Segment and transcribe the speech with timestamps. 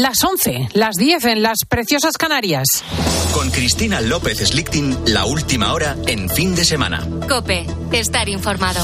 [0.00, 2.64] Las 11, las 10 en las preciosas Canarias.
[3.34, 7.06] Con Cristina López Slichting, la última hora en fin de semana.
[7.28, 8.80] Cope, estar informado.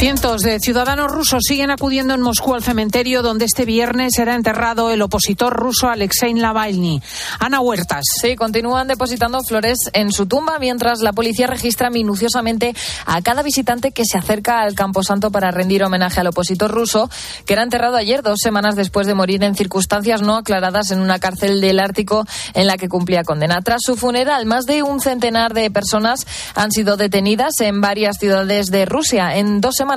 [0.00, 4.90] Cientos de ciudadanos rusos siguen acudiendo en Moscú al cementerio donde este viernes será enterrado
[4.90, 7.02] el opositor ruso Alexei Navalny.
[7.38, 8.04] Ana Huertas.
[8.18, 12.74] Sí, continúan depositando flores en su tumba mientras la policía registra minuciosamente
[13.04, 17.10] a cada visitante que se acerca al Camposanto para rendir homenaje al opositor ruso,
[17.44, 21.18] que era enterrado ayer, dos semanas después de morir en circunstancias no aclaradas en una
[21.18, 23.60] cárcel del Ártico en la que cumplía condena.
[23.60, 28.68] Tras su funeral, más de un centenar de personas han sido detenidas en varias ciudades
[28.68, 29.36] de Rusia.
[29.36, 29.89] En dos semanas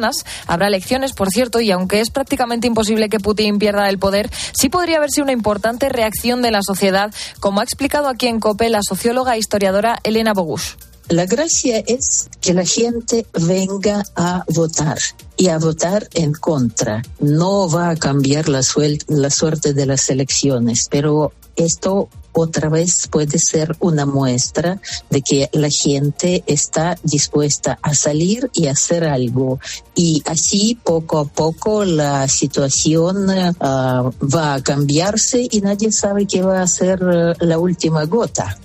[0.47, 4.69] habrá elecciones, por cierto, y aunque es prácticamente imposible que Putin pierda el poder, sí
[4.69, 8.81] podría verse una importante reacción de la sociedad, como ha explicado aquí en COPE la
[8.81, 10.77] socióloga e historiadora Elena Bogus.
[11.09, 14.97] La gracia es que la gente venga a votar
[15.35, 17.02] y a votar en contra.
[17.19, 18.61] No va a cambiar la,
[19.07, 25.50] la suerte de las elecciones, pero esto otra vez puede ser una muestra de que
[25.53, 29.59] la gente está dispuesta a salir y hacer algo.
[29.95, 36.42] Y así poco a poco la situación ah, va a cambiarse y nadie sabe qué
[36.42, 38.58] va a ser eh, la última gota.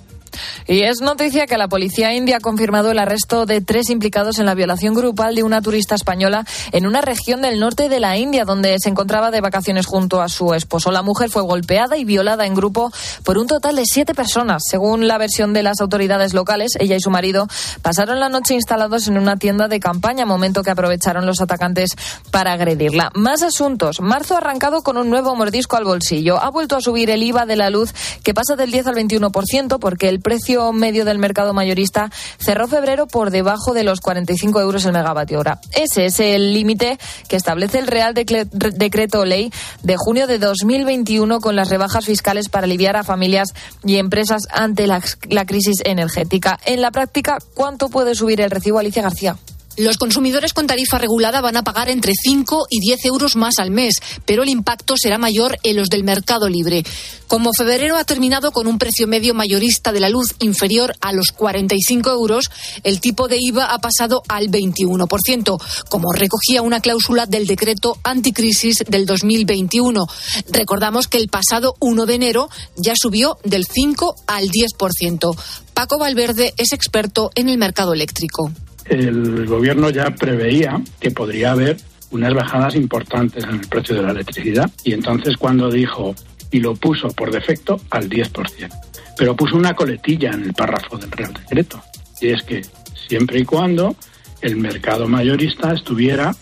[0.67, 4.45] Y es noticia que la policía india ha confirmado el arresto de tres implicados en
[4.45, 8.45] la violación grupal de una turista española en una región del norte de la India,
[8.45, 10.91] donde se encontraba de vacaciones junto a su esposo.
[10.91, 12.91] La mujer fue golpeada y violada en grupo
[13.23, 14.63] por un total de siete personas.
[14.69, 17.47] Según la versión de las autoridades locales, ella y su marido
[17.81, 21.91] pasaron la noche instalados en una tienda de campaña, momento que aprovecharon los atacantes
[22.31, 23.11] para agredirla.
[23.15, 24.01] Más asuntos.
[24.01, 26.41] Marzo ha arrancado con un nuevo mordisco al bolsillo.
[26.41, 27.93] Ha vuelto a subir el IVA de la luz,
[28.23, 33.07] que pasa del 10 al 21%, porque el precio medio del mercado mayorista cerró febrero
[33.07, 35.59] por debajo de los 45 euros el megavatio hora.
[35.71, 41.55] Ese es el límite que establece el Real Decreto Ley de junio de 2021 con
[41.55, 46.59] las rebajas fiscales para aliviar a familias y empresas ante la, la crisis energética.
[46.63, 49.35] En la práctica, ¿cuánto puede subir el recibo, Alicia García?
[49.79, 53.71] Los consumidores con tarifa regulada van a pagar entre 5 y 10 euros más al
[53.71, 53.93] mes,
[54.25, 56.83] pero el impacto será mayor en los del mercado libre.
[57.29, 61.31] Como febrero ha terminado con un precio medio mayorista de la luz inferior a los
[61.31, 62.51] 45 euros,
[62.83, 68.83] el tipo de IVA ha pasado al 21%, como recogía una cláusula del decreto anticrisis
[68.85, 70.05] del 2021.
[70.49, 75.37] Recordamos que el pasado 1 de enero ya subió del 5 al 10%.
[75.73, 78.51] Paco Valverde es experto en el mercado eléctrico
[78.89, 81.77] el gobierno ya preveía que podría haber
[82.11, 86.15] unas bajadas importantes en el precio de la electricidad y entonces cuando dijo
[86.51, 88.69] y lo puso por defecto al 10%,
[89.17, 91.81] pero puso una coletilla en el párrafo del Real Decreto
[92.19, 92.61] y es que
[93.07, 93.95] siempre y cuando
[94.41, 96.35] el mercado mayorista estuviera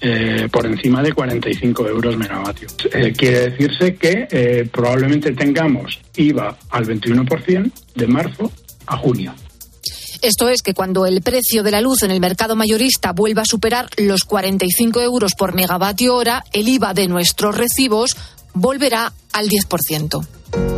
[0.00, 2.74] eh, por encima de 45 euros megavatios.
[2.92, 8.50] Eh, quiere decirse que eh, probablemente tengamos IVA al 21% de marzo
[8.86, 9.32] a junio.
[10.22, 13.44] Esto es que cuando el precio de la luz en el mercado mayorista vuelva a
[13.44, 18.16] superar los 45 euros por megavatio hora, el IVA de nuestros recibos
[18.54, 20.24] volverá al 10%.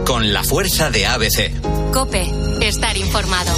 [0.07, 1.93] Con la fuerza de ABC.
[1.93, 2.27] Cope,
[2.63, 3.53] estar informado.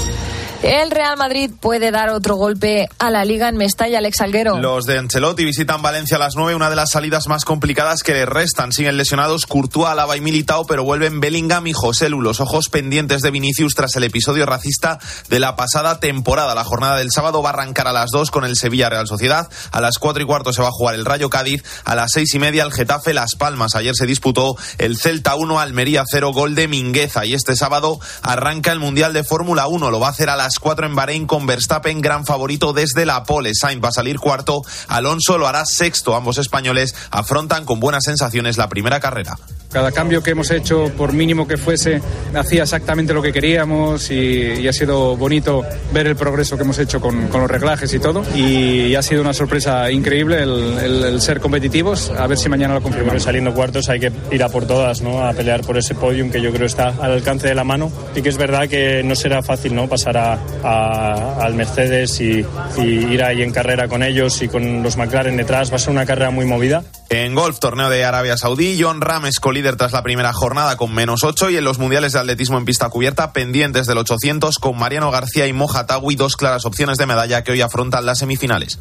[0.67, 4.59] El Real Madrid puede dar otro golpe a la Liga en Mestalla, Alex Alguero.
[4.59, 8.15] Los de Ancelotti visitan Valencia a las 9, una de las salidas más complicadas que
[8.15, 8.73] le restan.
[8.73, 13.23] Siguen lesionados Courtois, Alaba y Militao, pero vuelven Bellingham y José Lu, los ojos pendientes
[13.23, 16.57] de Vinicius tras el episodio racista de la pasada temporada.
[16.57, 19.49] La jornada del sábado va a arrancar a las 2 con el Sevilla Real Sociedad.
[19.71, 21.63] A las 4 y cuarto se va a jugar el Rayo Cádiz.
[21.85, 23.77] A las 6 y media el Getafe Las Palmas.
[23.77, 27.25] Ayer se disputó el Celta 1, Almería 0, gol de Mingueza.
[27.25, 29.93] Y este sábado arranca el Mundial de Fórmula 1.
[29.93, 33.25] Lo va a hacer a las 4 en Bahrein con Verstappen gran favorito desde la
[33.25, 33.53] pole.
[33.55, 36.17] Sainz va a salir cuarto, Alonso lo hará sexto.
[36.17, 39.37] Ambos españoles afrontan con buenas sensaciones la primera carrera.
[39.77, 42.01] Cada cambio que hemos hecho, por mínimo que fuese,
[42.35, 46.99] hacía exactamente lo que queríamos y, ha sido bonito ver el progreso que hemos hecho
[46.99, 48.25] con, los reglajes y todo.
[48.35, 52.09] Y, ha sido una sorpresa increíble el, ser competitivos.
[52.09, 53.23] A ver si mañana lo confirmamos.
[53.23, 55.23] Saliendo cuartos hay que ir a por todas, ¿no?
[55.23, 57.93] a pelear por ese podium que yo creo está al alcance de la mano.
[58.15, 59.91] Y que es verdad que no será fácil ¿no?
[59.91, 62.43] pasar a, al Mercedes y,
[62.79, 65.71] y ir ahí en carrera con ellos y con los McLaren detrás.
[65.71, 66.83] Va a ser una carrera muy movida.
[67.11, 71.25] En golf, torneo de Arabia Saudí, John Rames líder tras la primera jornada con menos
[71.25, 75.11] 8 y en los mundiales de atletismo en pista cubierta pendientes del 800 con Mariano
[75.11, 78.79] García y Moja Tagui, dos claras opciones de medalla que hoy afrontan las semifinales.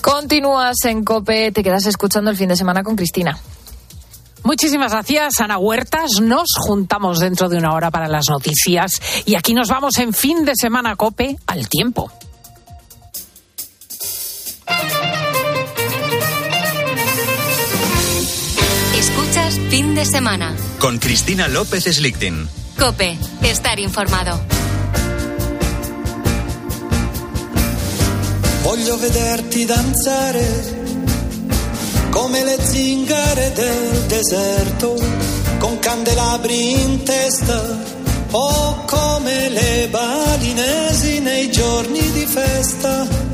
[0.00, 3.38] Continúas en COPE, te quedas escuchando el fin de semana con Cristina.
[4.44, 6.20] Muchísimas gracias, Ana Huertas.
[6.22, 10.46] Nos juntamos dentro de una hora para las noticias y aquí nos vamos en fin
[10.46, 12.10] de semana COPE al tiempo.
[19.74, 20.54] Fin de semana.
[20.78, 22.46] Con Cristina López Slichting.
[22.78, 24.40] Cope, estar informado.
[28.62, 30.46] Voglio vederti danzare
[32.10, 34.94] come le zingare del deserto,
[35.58, 37.60] con candelabri in testa
[38.30, 43.33] o come le balinesi nei giorni di festa.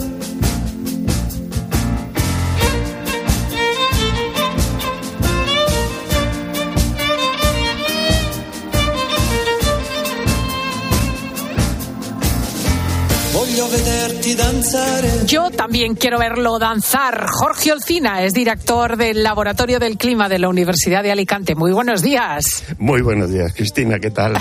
[15.26, 17.26] Yo también quiero verlo danzar.
[17.28, 21.54] Jorge Olcina es director del Laboratorio del Clima de la Universidad de Alicante.
[21.54, 22.64] Muy buenos días.
[22.78, 24.34] Muy buenos días, Cristina, ¿qué tal?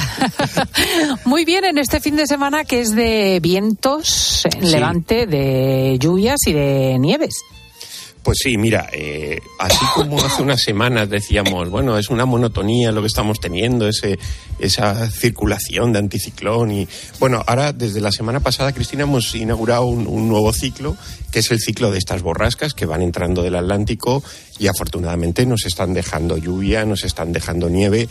[1.25, 4.71] Muy bien, en este fin de semana que es de vientos en Sí.
[4.71, 7.35] levante, de lluvias y de nieves.
[8.23, 13.01] Pues sí, mira, eh, así como hace unas semanas decíamos, bueno, es una monotonía lo
[13.01, 14.19] que estamos teniendo, ese,
[14.59, 16.87] esa circulación de anticiclón y
[17.19, 20.97] bueno, ahora desde la semana pasada, Cristina, hemos inaugurado un, un nuevo ciclo,
[21.31, 24.21] que es el ciclo de estas borrascas que van entrando del Atlántico
[24.59, 28.09] y afortunadamente nos están dejando lluvia, nos están dejando nieve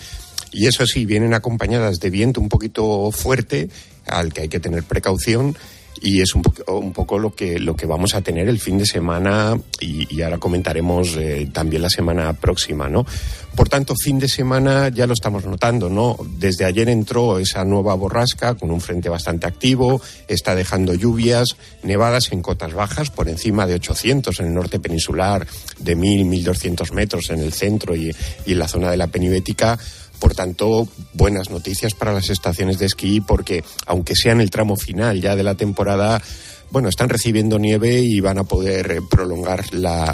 [0.53, 3.69] y eso sí, vienen acompañadas de viento un poquito fuerte,
[4.07, 5.57] al que hay que tener precaución
[6.03, 8.79] y es un poco, un poco lo que lo que vamos a tener el fin
[8.79, 13.05] de semana y, y ahora comentaremos eh, también la semana próxima, ¿no?
[13.55, 16.17] Por tanto, fin de semana ya lo estamos notando, ¿no?
[16.39, 22.31] Desde ayer entró esa nueva borrasca con un frente bastante activo, está dejando lluvias, nevadas
[22.31, 25.47] en cotas bajas por encima de 800 en el norte peninsular,
[25.81, 28.15] de 1000, 1200 metros en el centro y,
[28.47, 29.79] y en la zona de la penibética.
[30.21, 34.77] Por tanto, buenas noticias para las estaciones de esquí porque, aunque sea en el tramo
[34.77, 36.21] final ya de la temporada,
[36.71, 40.11] bueno, están recibiendo nieve y van a poder prolongar la,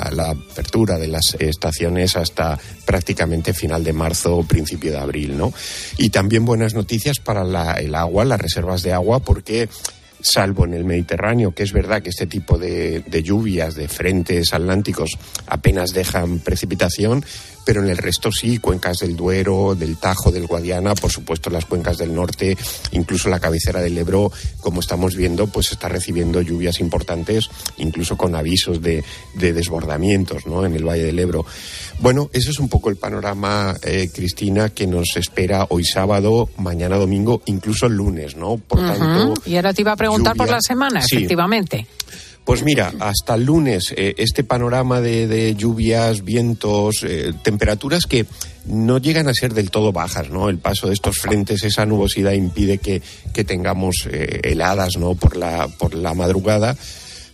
[0.53, 5.53] apertura de las estaciones hasta prácticamente final de marzo o principio de abril, ¿no?
[5.99, 9.69] Y también buenas noticias para la- el agua, las reservas de agua, porque
[10.21, 15.11] salvo en el Mediterráneo, que es verdad que este tipo de lluvias, de frentes atlánticos,
[15.47, 17.25] apenas dejan precipitación,
[17.65, 21.65] pero en el resto sí, cuencas del Duero, del Tajo, del Guadiana, por supuesto las
[21.65, 22.57] cuencas del norte,
[22.93, 24.31] incluso la cabecera del Ebro,
[24.61, 29.03] como estamos viendo, pues está recibiendo lluvias importantes, incluso con avisos de,
[29.35, 30.65] de desbordamientos ¿no?
[30.65, 31.45] en el Valle del Ebro.
[32.01, 36.97] Bueno, ese es un poco el panorama, eh, Cristina, que nos espera hoy sábado, mañana
[36.97, 38.57] domingo, incluso el lunes, ¿no?
[38.59, 39.35] Por tanto.
[39.47, 41.17] Y ahora te iba a preguntar por la semana, Sí.
[41.17, 41.87] efectivamente.
[42.45, 48.27] Pues mira, hasta el lunes eh, este panorama de, lluvias, vientos, eh, temperaturas que
[48.67, 50.51] no llegan a ser del todo bajas, ¿no?
[50.51, 53.01] El paso de estos frentes, esa nubosidad impide que,
[53.33, 55.15] que tengamos eh, heladas, ¿no?
[55.15, 56.77] Por la, por la madrugada,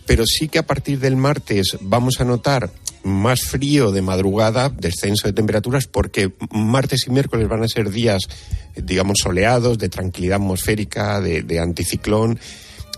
[0.05, 2.71] pero sí que a partir del martes vamos a notar
[3.03, 8.21] más frío de madrugada, descenso de temperaturas, porque martes y miércoles van a ser días,
[8.77, 12.39] digamos, soleados, de tranquilidad atmosférica, de anticiclón.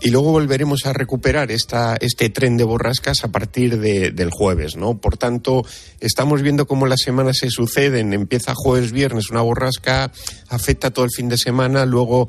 [0.00, 4.76] Y luego volveremos a recuperar esta, este tren de borrascas a partir de- del jueves,
[4.76, 4.98] ¿no?
[4.98, 5.64] Por tanto,
[6.00, 8.12] estamos viendo cómo las semanas se suceden.
[8.12, 10.12] Empieza jueves, viernes una borrasca,
[10.48, 12.28] afecta todo el fin de semana, luego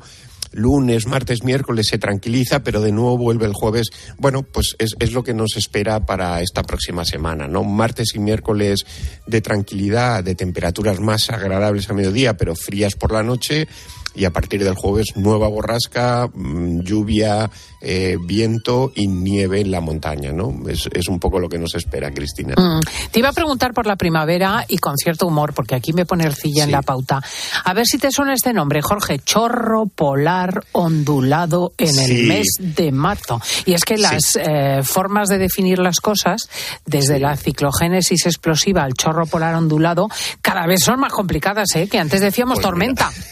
[0.52, 3.88] lunes, martes, miércoles se tranquiliza, pero de nuevo vuelve el jueves.
[4.16, 7.62] Bueno, pues es, es lo que nos espera para esta próxima semana, ¿no?
[7.62, 8.86] Martes y miércoles
[9.26, 13.68] de tranquilidad, de temperaturas más agradables a mediodía, pero frías por la noche.
[14.16, 17.50] Y a partir del jueves, nueva borrasca, mm, lluvia,
[17.88, 20.52] eh, viento y nieve en la montaña, ¿no?
[20.68, 22.54] Es, es un poco lo que nos espera, Cristina.
[22.56, 22.80] Mm.
[23.12, 26.24] Te iba a preguntar por la primavera y con cierto humor, porque aquí me pone
[26.24, 27.22] Ercilla en la pauta.
[27.64, 29.20] A ver si te suena este nombre, Jorge.
[29.20, 32.22] Chorro polar ondulado en Sí.
[32.22, 33.40] el mes de marzo.
[33.66, 36.48] Y es que las eh, formas de definir las cosas,
[36.86, 40.08] desde la ciclogénesis explosiva al chorro polar ondulado,
[40.42, 41.86] cada vez son más complicadas, ¿eh?
[41.88, 43.12] Que antes decíamos Pues tormenta.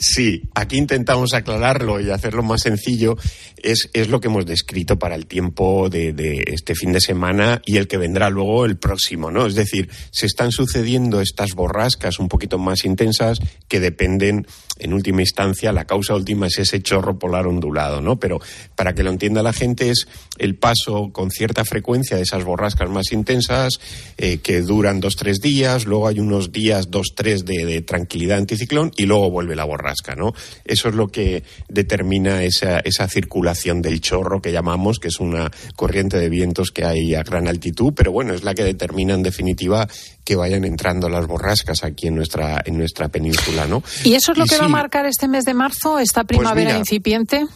[0.00, 3.16] Sí, aquí intentamos aclararlo y hacerlo más sencillo.
[3.66, 7.78] Es, es lo que hemos descrito para el tiempo de, este fin de semana y
[7.78, 9.44] el que vendrá luego el próximo, ¿no?
[9.44, 14.46] Es decir, se están sucediendo estas borrascas un poquito más intensas que dependen,
[14.78, 18.20] en última instancia, la causa última es ese chorro polar ondulado, ¿no?
[18.20, 18.40] Pero
[18.76, 20.06] para que lo entienda la gente es
[20.38, 23.80] el paso con cierta frecuencia de esas borrascas más intensas
[24.16, 28.38] eh, que duran dos, tres días, luego hay unos días, dos, tres de, de tranquilidad
[28.38, 30.34] anticiclón y luego vuelve la borrasca, ¿no?
[30.64, 35.50] Eso es lo que determina esa, esa circulación del chorro que llamamos, que es una
[35.74, 39.22] corriente de vientos que hay a gran altitud, pero bueno, es la que determina en
[39.22, 39.88] definitiva
[40.24, 43.82] que vayan entrando las borrascas aquí en nuestra, en nuestra península, ¿no?
[44.04, 46.70] ¿Y eso es lo Y que va a marcar este mes de marzo, esta primavera
[46.70, 47.46] mira, incipiente?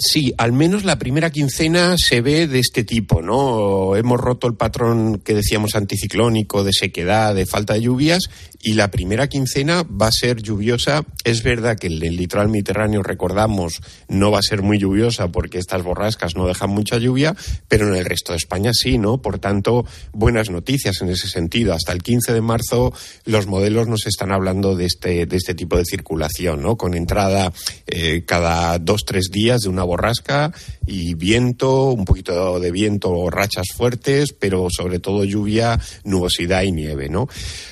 [0.00, 3.96] Sí, al menos la primera quincena se ve de este tipo, ¿no?
[3.96, 8.92] Hemos roto el patrón que decíamos anticiclónico de sequedad, de falta de lluvias, y la
[8.92, 11.04] primera quincena va a ser lluviosa.
[11.24, 15.58] Es verdad que en el litoral mediterráneo, recordamos, no va a ser muy lluviosa porque
[15.58, 17.34] estas borrascas no dejan mucha lluvia,
[17.66, 19.20] pero en el resto de España sí, ¿no?
[19.20, 21.74] Por tanto, buenas noticias en ese sentido.
[21.74, 22.92] Hasta el 15 de marzo
[23.24, 26.76] los modelos nos están hablando de este, de este tipo de circulación, ¿no?
[26.76, 27.52] Con entrada
[27.88, 30.52] eh, cada dos, tres días de una borrasca
[30.86, 36.72] y viento, un poquito de viento o rachas fuertes, pero sobre todo lluvia, nubosidad y
[36.72, 37.28] nieve, ¿no?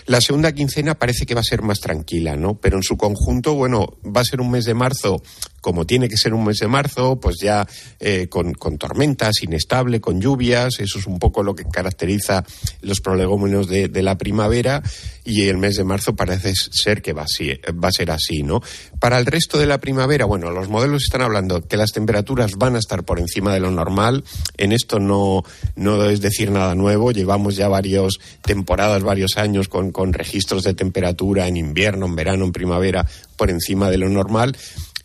[0.06, 2.54] La segunda quincena parece que va a ser más tranquila, ¿no?
[2.54, 5.22] Pero en su conjunto, bueno, va a ser un mes de marzo
[5.66, 7.66] como tiene que ser un mes de marzo, pues ya
[7.98, 12.44] eh, con, tormentas, inestable, con lluvias, eso es un poco lo que caracteriza
[12.82, 14.80] los prolegómenos de, la primavera
[15.24, 18.62] y el mes de marzo parece ser que va a ser así, ¿no?
[19.00, 22.76] Para el resto de la primavera, bueno, los modelos están hablando que las temperaturas van
[22.76, 24.22] a estar por encima de lo normal,
[24.58, 25.42] en esto no,
[25.74, 30.74] no es decir nada nuevo, llevamos ya varias temporadas, varios años con, con registros de
[30.74, 33.04] temperatura en invierno, en verano, en primavera
[33.36, 34.56] por encima de lo normal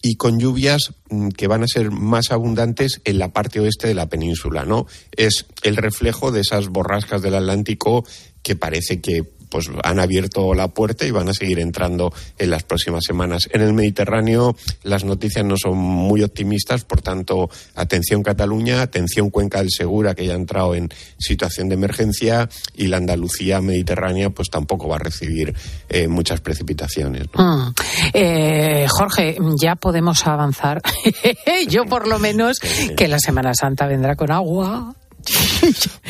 [0.01, 3.93] y con lluvias mm, que van a ser más abundantes en la parte oeste de
[3.93, 4.87] la península, ¿no?
[5.15, 8.05] Es el reflejo de esas borrascas del Atlántico
[8.41, 12.63] que parece que pues han abierto la puerta y van a seguir entrando en las
[12.63, 13.49] próximas semanas.
[13.51, 19.59] En el Mediterráneo las noticias no son muy optimistas, por tanto, atención Cataluña, atención Cuenca
[19.59, 20.89] del Segura, que ya ha entrado en
[21.19, 25.53] situación de emergencia, y la Andalucía mediterránea pues tampoco va a recibir
[25.89, 27.27] eh, muchas precipitaciones.
[27.33, 27.69] Mm.
[28.13, 30.81] Eh, Jorge, ya podemos avanzar.
[31.67, 34.95] Yo por lo menos que la Semana Santa vendrá con agua.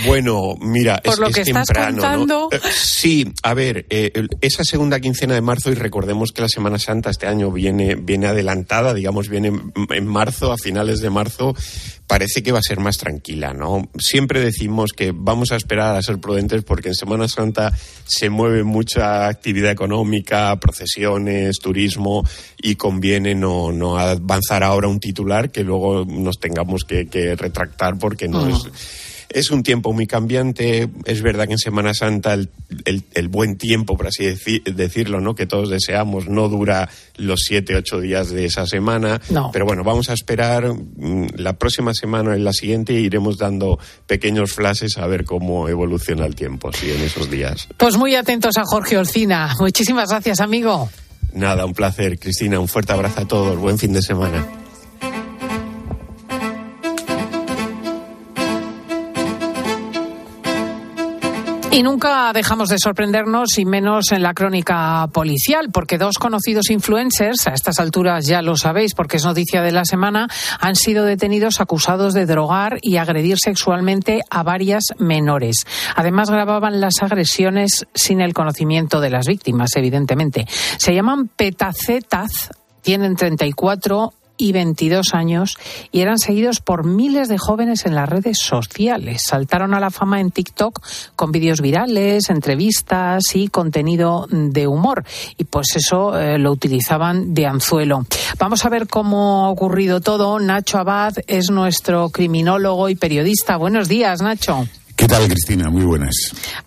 [0.05, 2.49] Bueno, mira, es, lo que temprano.
[2.51, 6.79] Eh, sí, a ver, eh, esa segunda quincena de marzo, y recordemos que la Semana
[6.79, 9.51] Santa este año viene, viene adelantada, digamos, viene
[9.89, 11.55] en marzo, a finales de marzo,
[12.07, 13.89] parece que va a ser más tranquila, ¿no?
[13.97, 17.71] Siempre decimos que vamos a esperar a ser prudentes porque en Semana Santa
[18.05, 22.27] se mueve mucha actividad económica, procesiones, turismo,
[22.61, 28.27] y conviene no, no avanzar ahora un titular que luego nos tengamos que, retractar porque
[28.27, 28.69] no es
[29.33, 30.89] es un tiempo muy cambiante.
[31.05, 32.49] Es verdad que en Semana Santa el,
[32.85, 35.35] el, buen tiempo, por así decirlo, ¿no?
[35.35, 39.21] que todos deseamos, no dura los siete, ocho días de esa semana.
[39.51, 44.53] Pero bueno, vamos a esperar mm, la próxima semana, en la siguiente, iremos dando pequeños
[44.53, 47.67] flashes a ver cómo evoluciona el tiempo sí, en esos días.
[47.77, 49.55] Pues muy atentos a Jorge Olcina.
[49.59, 50.89] Muchísimas gracias, amigo.
[51.33, 52.59] Nada, un placer, Cristina.
[52.59, 53.57] Un fuerte abrazo a todos.
[53.57, 54.60] Buen fin de semana.
[61.73, 67.47] Y nunca dejamos de sorprendernos, y menos en la crónica policial, porque dos conocidos influencers,
[67.47, 70.27] a estas alturas ya lo sabéis porque es noticia de la semana,
[70.59, 75.65] han sido detenidos acusados de drogar y agredir sexualmente a varias menores.
[75.95, 80.47] Además, grababan las agresiones sin el conocimiento de las víctimas, evidentemente.
[80.77, 82.49] Se llaman Petacetas,
[82.81, 85.57] tienen 34 y 22 años
[85.91, 89.21] y eran seguidos por miles de jóvenes en las redes sociales.
[89.27, 90.81] Saltaron a la fama en TikTok
[91.15, 95.05] con vídeos virales, entrevistas y contenido de humor.
[95.37, 98.03] Y pues eso eh, lo utilizaban de anzuelo.
[98.39, 100.39] Vamos a ver cómo ha ocurrido todo.
[100.39, 103.57] Nacho Abad es nuestro criminólogo y periodista.
[103.57, 104.65] Buenos días, Nacho.
[105.01, 105.67] ¿Qué tal, Cristina?
[105.71, 106.13] Muy buenas.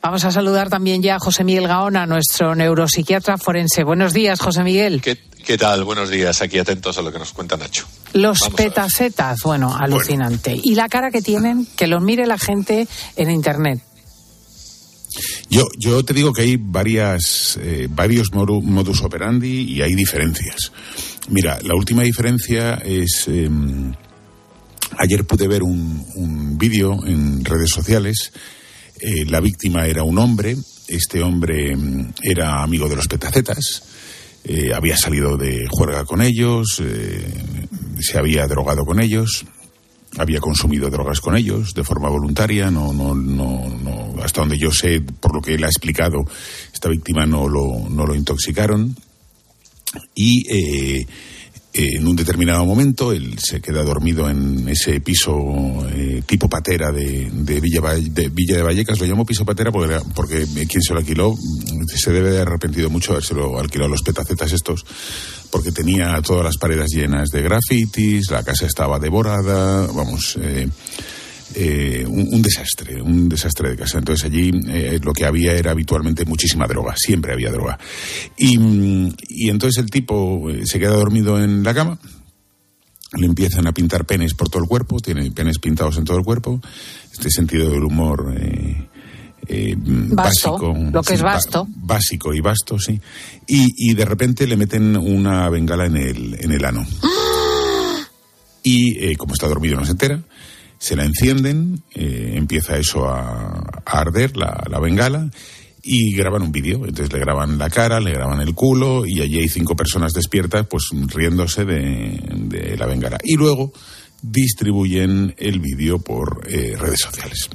[0.03, 3.85] Vamos a saludar también ya a José Miguel Gaona, nuestro neuropsiquiatra forense.
[3.85, 5.01] Buenos días, José Miguel.
[5.01, 5.85] ¿Qué, ¿Qué tal?
[5.85, 6.43] Buenos días.
[6.43, 7.87] Aquí atentos a lo que nos cuenta Nacho.
[8.13, 10.59] Los petacetas, bueno, alucinante.
[10.61, 13.81] Y la cara que tienen, que los mire la gente en Internet.
[15.49, 20.73] Yo, yo te digo que hay varias, eh, varios modus operandi y hay diferencias.
[21.29, 23.29] Mira, la última diferencia es...
[23.29, 23.95] Em,
[24.99, 28.33] ayer pude ver un, un vídeo en redes sociales.
[29.01, 30.57] Eh, la víctima era un hombre.
[30.89, 33.83] Este hombre em, era amigo de los petacetas
[34.47, 37.67] eh, había salido de juerga con ellos, eh,
[37.99, 39.47] se había drogado con ellos,
[40.19, 44.71] había consumido drogas con ellos de forma voluntaria, no, no, no, no, hasta donde yo
[44.71, 46.27] sé, por lo que él ha explicado,
[46.75, 48.95] esta víctima no lo, no lo intoxicaron.
[50.15, 51.07] Y
[51.77, 55.35] en un determinado momento él se queda dormido en ese piso
[55.91, 57.29] eh, tipo patera de,
[57.61, 59.01] Villa, de Villa de Vallecas.
[59.01, 61.35] Lo llamo piso patera porque, porque quien se lo alquiló
[61.93, 64.85] se debe de arrepentido mucho habérselo alquilado a los petacetas estos
[65.51, 70.39] porque tenía todas las paredes llenas de grafitis, la casa estaba devorada, vamos...
[70.41, 70.69] Eh,
[71.55, 73.99] eh, un, desastre, un desastre de casa.
[73.99, 77.79] Entonces allí eh, lo que había era habitualmente muchísima droga, siempre había droga.
[78.37, 78.59] Y,
[79.29, 81.99] y entonces el tipo eh, se queda dormido en la cama
[83.17, 86.25] le empiezan a pintar penes por todo el cuerpo, tiene penes pintados en todo el
[86.25, 86.61] cuerpo.
[87.13, 88.89] Este sentido del humor eh,
[89.47, 90.75] eh, básico.
[90.93, 91.67] lo que es vasto.
[91.77, 93.01] básico y vasto, sí.
[93.47, 96.87] Y, y de repente le meten una bengala en el, en el ano.
[98.67, 100.23] Y eh, como está dormido no se entera,
[100.85, 105.31] se la encienden, eh, empieza eso a, arder, la, la bengala,
[105.83, 106.85] y graban un vídeo.
[106.85, 110.67] Entonces le graban la cara, le graban el culo, y allí hay cinco personas despiertas,
[110.69, 113.17] pues riéndose de, de la bengala.
[113.25, 113.73] Y luego
[114.21, 117.49] distribuyen el vídeo por eh, redes sociales.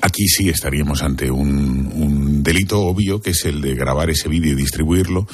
[0.00, 4.54] Aquí sí estaríamos ante un, un delito obvio, que es el de grabar ese vídeo
[4.54, 5.28] y distribuirlo,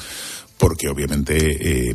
[0.59, 1.93] porque obviamente eh,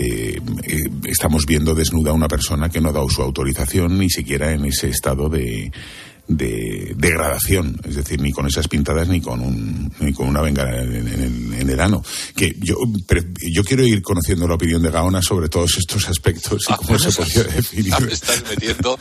[0.00, 4.08] eh, eh, estamos viendo desnuda a una persona que no ha dado su autorización ni
[4.08, 5.70] siquiera en ese estado de,
[6.28, 10.82] de degradación, es decir, ni con esas pintadas ni con un, ni con una bengala
[10.82, 12.04] en, en el, en el ano.
[12.36, 16.62] Que yo, pero yo quiero ir conociendo la opinión de Gaona sobre todos estos aspectos
[16.68, 17.94] y cómo se podría definir.
[17.94, 18.98] Ah, me estás metiendo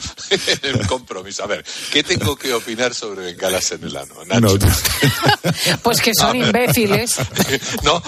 [0.63, 1.43] en un compromiso.
[1.43, 4.15] A ver, ¿qué tengo que opinar sobre bengalas en el ano?
[4.25, 4.57] Nacho?
[5.83, 7.15] Pues que son imbéciles.
[7.83, 8.01] No,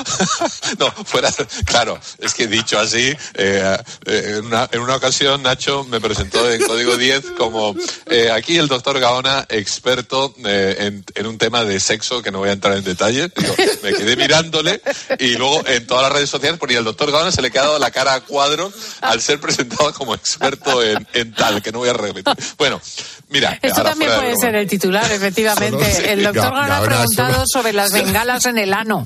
[0.79, 1.29] no, fuera.
[1.65, 6.49] Claro, es que dicho así, eh, eh, en, una, en una ocasión Nacho me presentó
[6.51, 7.75] en Código 10 como
[8.07, 9.08] eh, aquí el doctor Gaona,
[9.49, 13.29] experto eh, en, en un tema de sexo que no voy a entrar en detalle.
[13.35, 14.81] Digo, me quedé mirándole
[15.19, 17.79] y luego en todas las redes sociales ponía el doctor Gaona, se le ha quedado
[17.79, 21.89] la cara a cuadro al ser presentado como experto en, en tal, que no voy
[21.89, 22.33] a repetir.
[22.57, 22.81] Bueno,
[23.29, 23.57] mira.
[23.61, 25.93] Esto también puede ser el titular, efectivamente.
[25.93, 29.05] Solo- El doctor Ga- Gana ha preguntado solo- sobre las bengalas en el ano.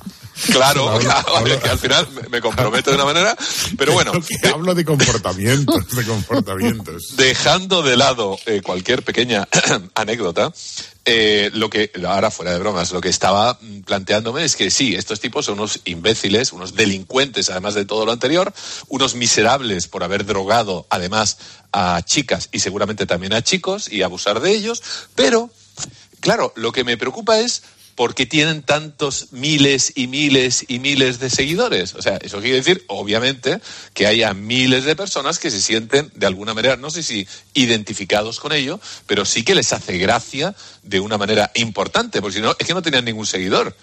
[0.51, 3.36] Claro, claro, que al final me- me comprometo de una manera,
[3.77, 4.12] pero bueno.
[4.42, 7.03] Que hablo de comportamientos, de comportamientos.
[7.18, 9.48] Dejando de lado eh, cualquier pequeña
[9.96, 10.51] anécdota,
[11.05, 15.19] eh, lo que, ahora fuera de bromas, lo que estaba planteándome es que sí, estos
[15.19, 18.53] tipos son unos imbéciles, unos delincuentes, además de todo lo anterior,
[18.88, 21.38] unos miserables por haber drogado, además,
[21.74, 24.81] a chicas y seguramente también a chicos y abusar de ellos,
[25.13, 25.50] pero,
[26.22, 27.63] claro, lo que me preocupa es
[27.95, 31.95] por qué tienen tantos miles y miles y miles de seguidores.
[31.95, 33.59] O sea, eso quiere decir, obviamente,
[33.94, 38.39] que haya miles de personas que se sienten de alguna manera, no sé si identificados
[38.39, 42.55] con ello, pero sí que les hace gracia de una manera importante, porque si no,
[42.57, 43.75] es que no tenían ningún seguidor.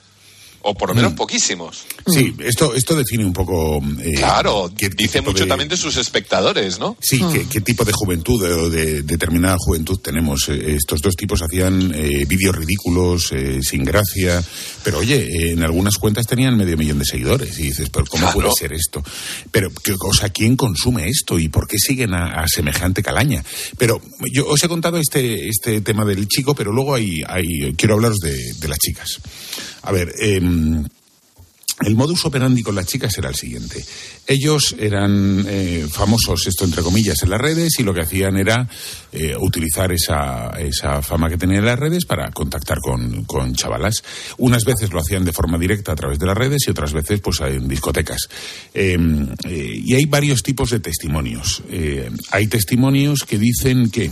[0.63, 1.85] O por lo menos poquísimos.
[2.07, 3.79] Sí, esto, esto define un poco.
[3.99, 6.99] eh, Claro, qué dice mucho de- también de sus espectadores, ¿no?
[7.01, 10.49] Sí, ¿qué, qué tipo de juventud o de, determinada juventud tenemos?
[10.51, 14.43] Eh, Estos dos tipos hacían eh, vídeos ridículos, eh, sin gracia,
[14.85, 18.25] pero oye, eh, en algunas cuentas tenían medio millón de seguidores y dices, pero ¿cómo
[18.27, 18.41] Claro.
[18.41, 19.03] puede ser esto?
[19.51, 23.43] Pero, ¿qué- o sea, ¿quién consume esto y por qué siguen a, a semejante calaña?
[23.79, 23.99] Pero
[24.31, 28.19] yo os he contado este, este tema del chico, pero luego hay, hay quiero hablaros
[28.19, 29.21] de, de las chicas.
[29.83, 30.13] A ver,
[30.51, 30.85] em,
[31.83, 33.83] el modus operandi con las chicas era el siguiente.
[34.27, 38.69] Ellos eran eh, famosos, esto entre comillas, en las redes y lo que hacían era
[39.13, 40.53] eh, utilizar esa,
[41.03, 44.03] fama que tenían en las redes para contactar con, chavalas.
[44.37, 47.21] Unas veces lo hacían de forma directa a través de las redes y otras veces
[47.21, 48.29] pues en discotecas.
[48.75, 48.99] Eh,
[49.45, 51.63] eh, y hay varios tipos de testimonios.
[52.31, 54.11] Hay testimonios que dicen que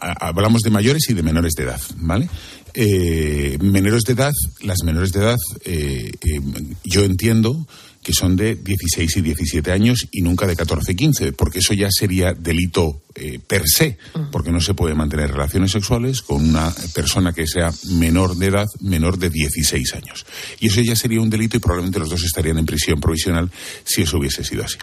[0.00, 2.30] hablamos de mayores y de menores de edad, ¿vale?
[2.74, 6.40] Eh, menores de edad, las menores de edad, eh, eh,
[6.84, 7.66] yo entiendo
[8.02, 11.74] que son de 16 y 17 años y nunca de 14 y 15, porque eso
[11.74, 13.02] ya sería delito
[13.46, 13.98] per se,
[14.32, 18.66] porque no se puede mantener relaciones sexuales con una persona que sea menor de edad,
[18.80, 20.24] menor de 16 años.
[20.60, 23.50] Y eso ya sería un delito y probablemente los dos estarían en prisión provisional
[23.84, 24.78] si eso hubiese sido así.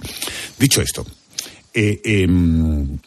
[0.60, 1.04] Dicho esto,
[1.74, 2.98] eh, em,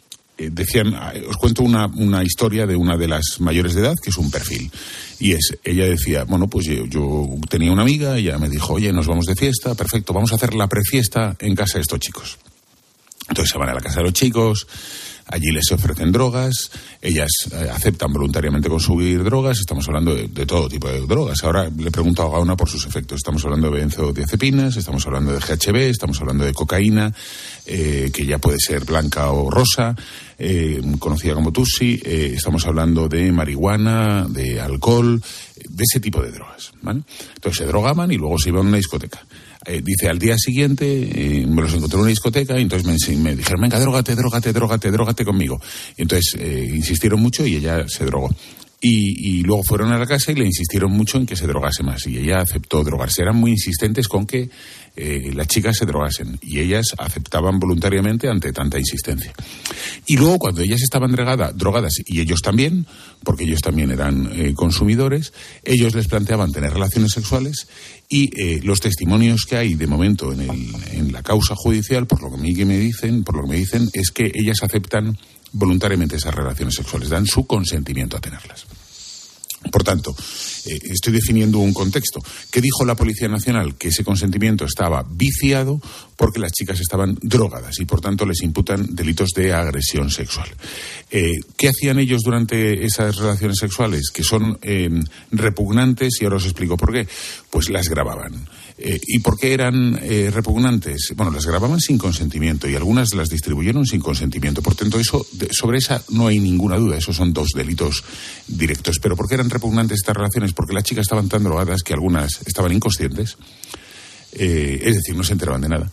[0.41, 3.95] eh, decían, eh, os cuento una, una historia de una de las mayores de edad,
[4.03, 4.71] que es un perfil.
[5.19, 8.91] Y es, ella decía, bueno, pues yo, yo tenía una amiga, ella me dijo, oye,
[8.91, 12.39] nos vamos de fiesta, perfecto, vamos a hacer la prefiesta en casa de estos chicos.
[13.29, 14.67] Entonces se van a la casa de los chicos,
[15.31, 20.89] allí les ofrecen drogas, ellas eh, aceptan voluntariamente consumir drogas, estamos hablando de, todo tipo
[20.89, 21.43] de drogas.
[21.45, 23.19] Ahora le pregunto a Gauna por sus efectos.
[23.19, 27.13] Estamos hablando de benzodiazepinas, estamos hablando de GHB, estamos hablando de cocaína,
[27.67, 29.95] eh, que ya puede ser blanca o rosa,
[30.39, 36.33] eh, conocida como Tussi, eh, estamos hablando de marihuana, de alcohol, de ese tipo de
[36.33, 36.73] drogas.
[36.83, 37.03] ¿vale?
[37.35, 39.21] Entonces se drogaban y luego se iban a una discoteca.
[39.67, 43.17] Eh, dice, al día siguiente eh, me los encontré en una discoteca y entonces me,
[43.17, 45.61] me dijeron, venga, drógate, drógate, drógate, drógate conmigo.
[45.97, 48.35] Y entonces eh, insistieron mucho y ella se drogó.
[48.83, 51.83] Y, y, luego fueron a la casa y le insistieron mucho en que se drogase
[51.83, 52.07] más.
[52.07, 53.21] Y ella aceptó drogarse.
[53.21, 54.49] Eran muy insistentes con que
[54.97, 56.39] eh, las chicas se drogasen.
[56.43, 59.33] Y ellas aceptaban voluntariamente ante tanta insistencia.
[60.07, 62.87] Y luego, cuando ellas estaban drogada, drogadas, y ellos también,
[63.25, 65.33] porque ellos también eran eh, consumidores,
[65.65, 67.69] ellos les planteaban tener relaciones sexuales.
[68.09, 72.23] Y eh, los testimonios que hay de momento en, el, en la causa judicial, por
[72.23, 75.17] lo que que me dicen, por lo que me dicen, es que ellas aceptan
[75.53, 78.67] voluntariamente esas relaciones sexuales, dan su consentimiento a tenerlas.
[79.71, 80.17] Por tanto,
[80.67, 82.21] eh, estoy definiendo un contexto.
[82.51, 83.77] ¿Qué dijo la Policía Nacional?
[83.77, 85.81] Que ese consentimiento estaba viciado
[86.17, 90.49] porque las chicas estaban drogadas y, por tanto, les imputan delitos de agresión sexual.
[91.11, 94.11] Eh, ¿Qué hacían ellos durante esas relaciones sexuales?
[94.13, 94.89] Que son eh,
[95.31, 97.07] repugnantes y ahora os explico por qué.
[97.51, 98.49] Pues las grababan.
[98.83, 101.13] Eh, ¿Y por qué eran eh, repugnantes?
[101.15, 104.63] Bueno, las grababan sin consentimiento y algunas las distribuyeron sin consentimiento.
[104.63, 106.97] Por tanto, eso, sobre esa no hay ninguna duda.
[106.97, 108.03] Esos son dos delitos
[108.49, 108.99] directos.
[108.99, 110.55] Pero ¿por qué eran repugnantes estas relaciones?
[110.55, 113.37] Porque las chicas estaban tan drogadas que algunas estaban inconscientes.
[114.33, 115.91] Eh, es decir, no se enteraban de nada.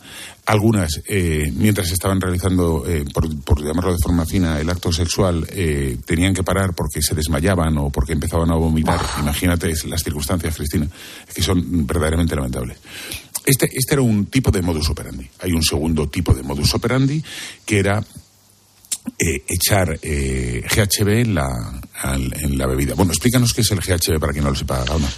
[0.48, 5.46] Algunas, eh, mientras estaban realizando, eh, por, por, llamarlo de forma fina, el acto sexual,
[5.50, 8.98] eh, tenían que parar porque se desmayaban o porque empezaban a vomitar.
[9.20, 10.88] Imagínate las circunstancias, Cristina,
[11.34, 12.78] que son verdaderamente lamentables.
[13.44, 15.28] Este, este era un tipo de modus operandi.
[15.40, 17.22] Hay un segundo tipo de modus operandi
[17.66, 18.02] que era
[19.18, 22.94] eh, echar eh, GHB en la, al, en la bebida.
[22.94, 25.12] Bueno, explícanos qué es el GHB para quien no lo sepa, Gauna.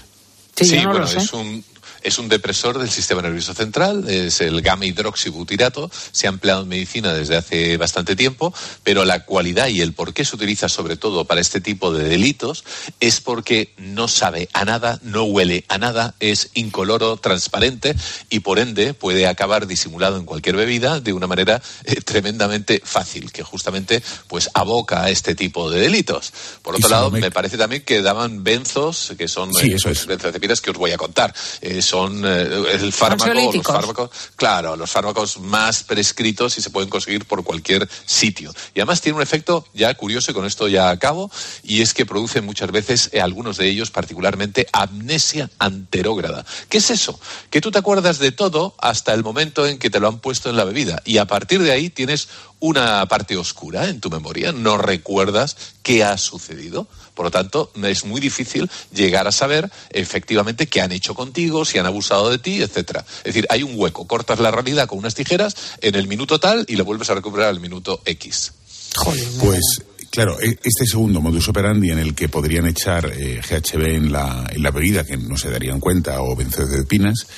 [0.56, 1.64] Sí, sí no bueno, es un
[2.02, 6.68] es un depresor del sistema nervioso central, es el gamma hidroxibutirato, se ha empleado en
[6.68, 10.96] medicina desde hace bastante tiempo, pero la cualidad y el por qué se utiliza sobre
[10.96, 12.64] todo para este tipo de delitos
[13.00, 17.94] es porque no sabe a nada, no huele a nada, es incoloro, transparente
[18.28, 23.32] y por ende puede acabar disimulado en cualquier bebida de una manera eh, tremendamente fácil,
[23.32, 26.32] que justamente pues aboca a este tipo de delitos.
[26.62, 27.30] Por otro lado, me...
[27.30, 30.06] parece también que daban benzos, que son sí, eso es.
[30.06, 31.34] benzodiazepinas que os voy a contar.
[31.60, 36.88] Eh, son eh, el fármaco, los fármacos, claro, los fármacos más prescritos y se pueden
[36.88, 38.54] conseguir por cualquier sitio.
[38.74, 41.32] Y además tiene un efecto ya curioso y con esto ya acabo,
[41.64, 46.46] y es que producen muchas veces, eh, algunos de ellos particularmente, amnesia anterógrada.
[46.68, 47.18] ¿Qué es eso?
[47.50, 50.48] Que tú te acuerdas de todo hasta el momento en que te lo han puesto
[50.48, 52.28] en la bebida y a partir de ahí tienes
[52.60, 56.86] una parte oscura en tu memoria, no recuerdas qué ha sucedido.
[57.14, 61.78] Por lo tanto, es muy difícil llegar a saber efectivamente qué han hecho contigo, si
[61.78, 63.04] han abusado de ti, etcétera.
[63.18, 66.64] Es decir, hay un hueco, cortas la realidad con unas tijeras en el minuto tal
[66.68, 68.52] y lo vuelves a recuperar al minuto X.
[68.96, 74.10] Joder, pues Claro, este segundo modus operandi en el que podrían echar eh, GHB en
[74.10, 77.28] la, en la bebida, que no se darían cuenta, o benzodiazepinas,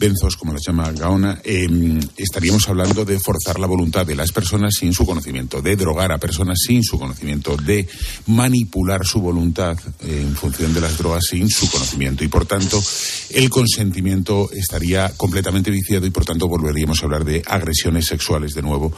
[0.00, 1.68] benzos, como la llama Gaona, eh,
[2.16, 6.18] estaríamos hablando de forzar la voluntad de las personas sin su conocimiento, de drogar a
[6.18, 7.86] personas sin su conocimiento, de
[8.26, 12.24] manipular su voluntad eh, en función de las drogas sin su conocimiento.
[12.24, 12.82] Y por tanto,
[13.28, 18.62] el consentimiento estaría completamente viciado y por tanto volveríamos a hablar de agresiones sexuales de
[18.62, 18.92] nuevo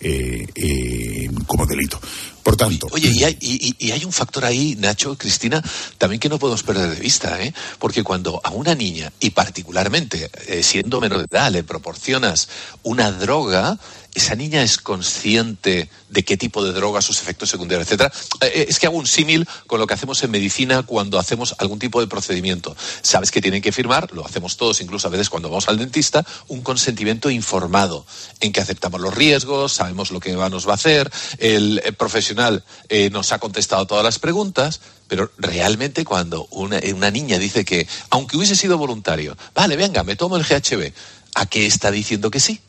[0.00, 2.00] eh, eh, como delito.
[2.42, 2.86] Por tanto.
[2.92, 5.62] Oye, y hay, y hay, un factor ahí, Nacho, Cristina,
[5.98, 7.52] también que no podemos perder de vista, ¿eh?
[7.78, 12.48] Porque cuando a una niña, y particularmente eh, siendo menor de edad, le proporcionas
[12.82, 13.78] una droga,
[14.18, 18.12] esa niña es consciente de qué tipo de droga, sus efectos secundarios, etcétera.
[18.40, 21.78] Eh, es que hago un símil con lo que hacemos en medicina cuando hacemos algún
[21.78, 22.76] tipo de procedimiento.
[23.02, 26.26] Sabes que tienen que firmar, lo hacemos todos, incluso a veces cuando vamos al dentista,
[26.48, 28.04] un consentimiento informado
[28.40, 32.64] en que aceptamos los riesgos, sabemos lo que nos va a hacer, el, el profesional
[32.88, 37.86] eh, nos ha contestado todas las preguntas, pero realmente cuando una, una niña dice que,
[38.10, 40.92] aunque hubiese sido voluntario, vale, venga, me tomo el GHB,
[41.34, 42.60] ¿a qué está diciendo que sí?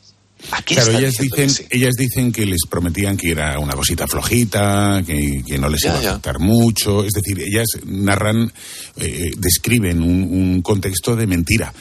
[0.64, 1.64] Claro, ellas dicen, sí.
[1.70, 5.90] ellas dicen que les prometían que era una cosita flojita, que, que no les ya,
[5.90, 6.44] iba a afectar ya.
[6.44, 7.04] mucho.
[7.04, 8.52] Es decir, ellas narran,
[8.96, 11.72] eh, describen un, un, contexto de mentira.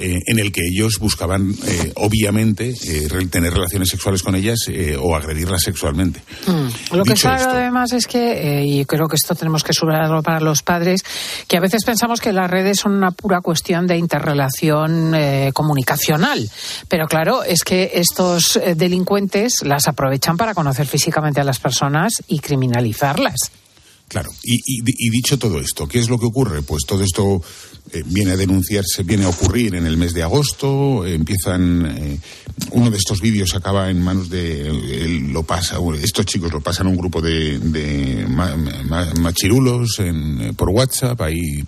[0.00, 4.58] Eh, en el que ellos buscaban, eh, obviamente, eh, tener relaciones sexuales con ellas
[5.00, 6.22] o agredirlas sexualmente.
[6.46, 6.94] Mm.
[6.94, 10.22] Lo Dicho que es claro, además, es que, y creo que esto tenemos que subrayarlo
[10.22, 11.02] para los padres,
[11.48, 15.16] que a veces pensamos que las redes son una pura cuestión de interrelación
[15.52, 16.48] comunicacional.
[16.86, 22.38] Pero claro, es que estos delincuentes las aprovechan para conocer físicamente a las personas y
[22.38, 23.50] criminalizarlas.
[24.08, 26.62] Claro, y, y, y, dicho todo esto, ¿qué es lo que ocurre?
[26.62, 27.42] Pues todo esto
[27.92, 32.18] eh, viene a denunciarse, viene a ocurrir en el mes de agosto, empiezan, eh,
[32.72, 36.86] uno de estos vídeos acaba en manos de, él lo pasa, estos chicos lo pasan
[36.86, 38.54] a un grupo de, de ma,
[39.20, 41.64] machirulos en, eh, por WhatsApp, ahí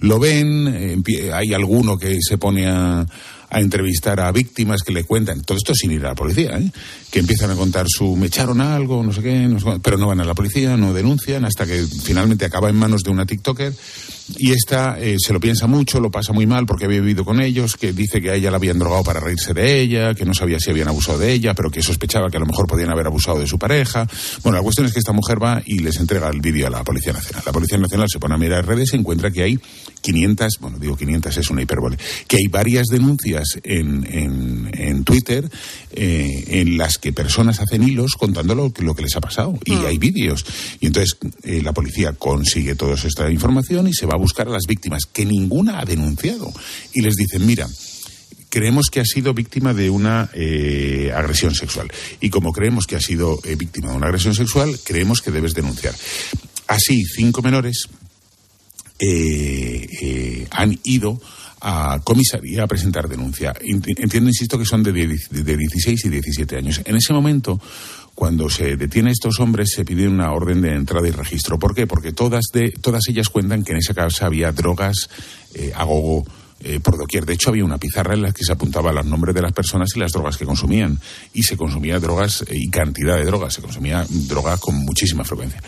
[0.00, 3.06] lo ven, hay alguno que se pone a
[3.50, 6.70] a entrevistar a víctimas que le cuentan, todo esto sin ir a la policía, ¿eh?
[7.10, 9.98] que empiezan a contar su, me echaron algo, no sé qué, no sé cuánto", pero
[9.98, 13.26] no van a la policía, no denuncian, hasta que finalmente acaba en manos de una
[13.26, 13.72] TikToker
[14.36, 17.40] y esta eh, se lo piensa mucho, lo pasa muy mal porque había vivido con
[17.40, 20.32] ellos, que dice que a ella la habían drogado para reírse de ella, que no
[20.32, 23.06] sabía si habían abusado de ella, pero que sospechaba que a lo mejor podían haber
[23.06, 24.06] abusado de su pareja.
[24.42, 26.82] Bueno, la cuestión es que esta mujer va y les entrega el vídeo a la
[26.82, 27.42] Policía Nacional.
[27.44, 29.60] La Policía Nacional se pone a mirar redes y encuentra que hay
[30.04, 31.96] 500, bueno, digo 500 es una hipérbole,
[32.28, 35.50] que hay varias denuncias en, en, en Twitter
[35.92, 39.58] eh, en las que personas hacen hilos contando lo, que- lo que les ha pasado
[39.64, 40.44] y hay vídeos.
[40.80, 44.50] Y entonces eh, la policía consigue toda esta información y se va a buscar a
[44.50, 46.52] las víctimas, que ninguna ha denunciado.
[46.92, 47.66] Y les dicen, mira,
[48.50, 51.90] creemos que ha sido víctima de una eh, agresión sexual.
[52.20, 55.54] Y como creemos que ha sido eh, víctima de una agresión sexual, creemos que debes
[55.54, 55.94] denunciar.
[56.66, 57.88] Así, cinco menores
[58.98, 61.20] eh, eh, han ido
[61.60, 63.52] a comisaría a presentar denuncia.
[63.54, 66.80] Ent- Entiendo, insisto, que son de, de 16 y 17 años.
[66.84, 67.58] En ese momento,
[68.14, 71.58] cuando se detiene a estos hombres, se pide una orden de entrada y registro.
[71.58, 71.86] ¿Por qué?
[71.86, 75.08] Porque todas, de, todas ellas cuentan que en esa casa había drogas
[75.54, 76.26] eh, a gogo.
[76.60, 77.26] Eh, por doquier.
[77.26, 79.90] De hecho, había una pizarra en la que se apuntaba los nombres de las personas
[79.94, 80.98] y las drogas que consumían.
[81.32, 83.54] Y se consumía drogas eh, y cantidad de drogas.
[83.54, 85.62] Se consumía droga con muchísima frecuencia.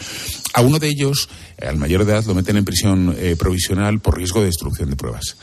[0.54, 1.28] A uno de ellos,
[1.60, 4.96] al mayor de edad, lo meten en prisión eh, provisional por riesgo de destrucción de
[4.96, 5.36] pruebas.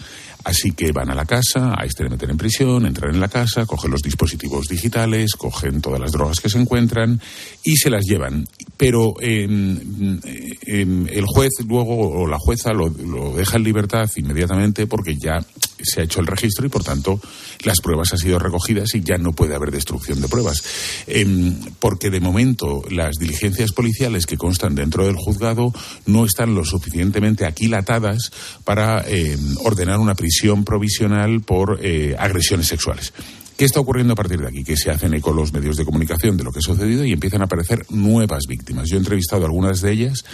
[0.44, 3.30] Así que van a la casa, a este le meten en prisión, entran en la
[3.30, 7.22] casa, cogen los dispositivos digitales, cogen todas las drogas que se encuentran
[7.64, 8.46] y se las llevan.
[8.76, 15.40] Pero eh, el juez luego, o la jueza, lo deja en libertad inmediatamente porque ya
[15.82, 17.20] se ha hecho el registro y por tanto
[17.64, 20.64] las pruebas han sido recogidas y ya no puede haber destrucción de pruebas.
[21.08, 25.74] Em, porque de momento las diligencias policiales que constan dentro del juzgado
[26.06, 28.32] no están lo suficientemente aquilatadas
[28.64, 33.14] para em, ordenar una prisión provisional por eh, agresiones sexuales.
[33.58, 34.63] ¿Qué está ocurriendo a partir de aquí?
[34.63, 37.42] Que se hacen eco los medios de comunicación de lo que ha sucedido y empiezan
[37.42, 38.89] a aparecer nuevas víctimas.
[38.89, 40.26] Yo he entrevistado a algunas de ellas,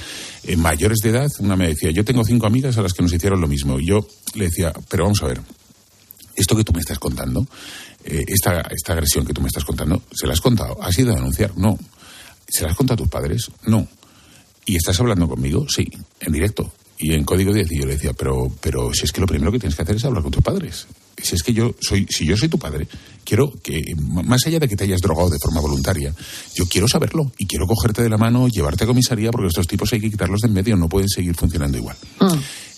[0.43, 1.29] eh, mayores de edad.
[1.39, 3.77] Una me decía, yo tengo cinco amigas a las que nos hicieron lo mismo.
[3.79, 5.41] Y yo le decía, pero vamos a ver,
[6.35, 7.45] esto que tú me estás contando,
[8.05, 10.81] eh, esta, esta agresión que tú me estás contando, ¿se la has contado?
[10.81, 11.57] ¿Has ido a denunciar?
[11.57, 11.77] No.
[12.47, 13.51] ¿Se la has contado a tus padres?
[13.65, 13.85] No.
[14.65, 15.67] ¿Y estás hablando conmigo?
[15.67, 15.85] Sí,
[16.21, 16.71] en directo.
[16.97, 17.71] Y en código 10.
[17.71, 19.97] Y yo le decía, pero, pero si es que lo primero que tienes que hacer
[19.97, 20.87] es hablar con tus padres.
[21.21, 22.87] Si es que yo soy, si yo soy tu padre,
[23.23, 26.13] quiero que, más allá de que te hayas drogado de forma voluntaria,
[26.55, 29.91] yo quiero saberlo y quiero cogerte de la mano, llevarte a comisaría, porque estos tipos
[29.93, 31.95] hay que quitarlos de en medio, no pueden seguir funcionando igual.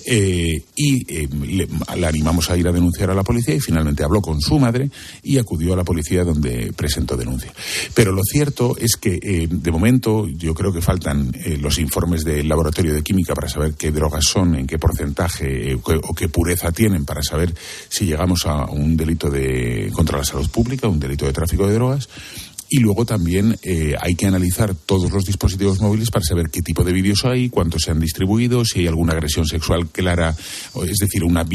[0.05, 4.03] Eh, y eh, le, la animamos a ir a denunciar a la policía y finalmente
[4.03, 4.89] habló con su madre
[5.23, 7.53] y acudió a la policía donde presentó denuncia.
[7.93, 12.23] Pero lo cierto es que eh, de momento yo creo que faltan eh, los informes
[12.23, 15.99] del laboratorio de química para saber qué drogas son, en qué porcentaje eh, o qué-
[16.01, 17.53] o qué pureza tienen para saber
[17.89, 21.73] si llegamos a un delito de contra la salud pública, un delito de tráfico de
[21.73, 22.09] drogas.
[22.73, 26.86] Y luego también eh, hay que analizar todos los dispositivos móviles para saber qué tipo
[26.86, 30.34] de vídeos hay, cuántos se han distribuido, si hay alguna agresión sexual clara,
[30.86, 31.45] es decir, una,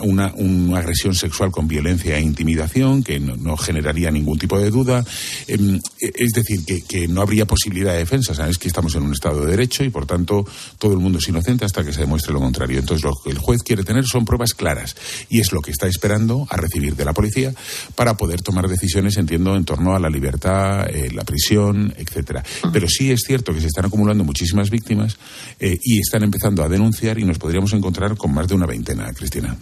[0.00, 5.04] una, una, agresión sexual con violencia e intimidación, que no, generaría ningún tipo de duda.
[5.48, 8.34] Em, es decir, que, que no habría posibilidad de defensa.
[8.34, 10.46] Sabes que estamos en un Estado de Derecho y, por tanto,
[10.78, 12.78] todo el mundo es inocente hasta que se demuestre lo contrario.
[12.78, 14.96] Entonces, lo que el juez quiere tener son pruebas claras
[15.28, 17.52] y es lo que está esperando a recibir de la policía
[17.96, 20.53] para poder tomar decisiones, entiendo, en torno a la libertad,
[20.88, 22.42] eh, la prisión, etcétera.
[22.72, 25.16] Pero sí es cierto que se están acumulando muchísimas víctimas
[25.58, 29.12] eh, y están empezando a denunciar y nos podríamos encontrar con más de una veintena,
[29.12, 29.56] Cristina.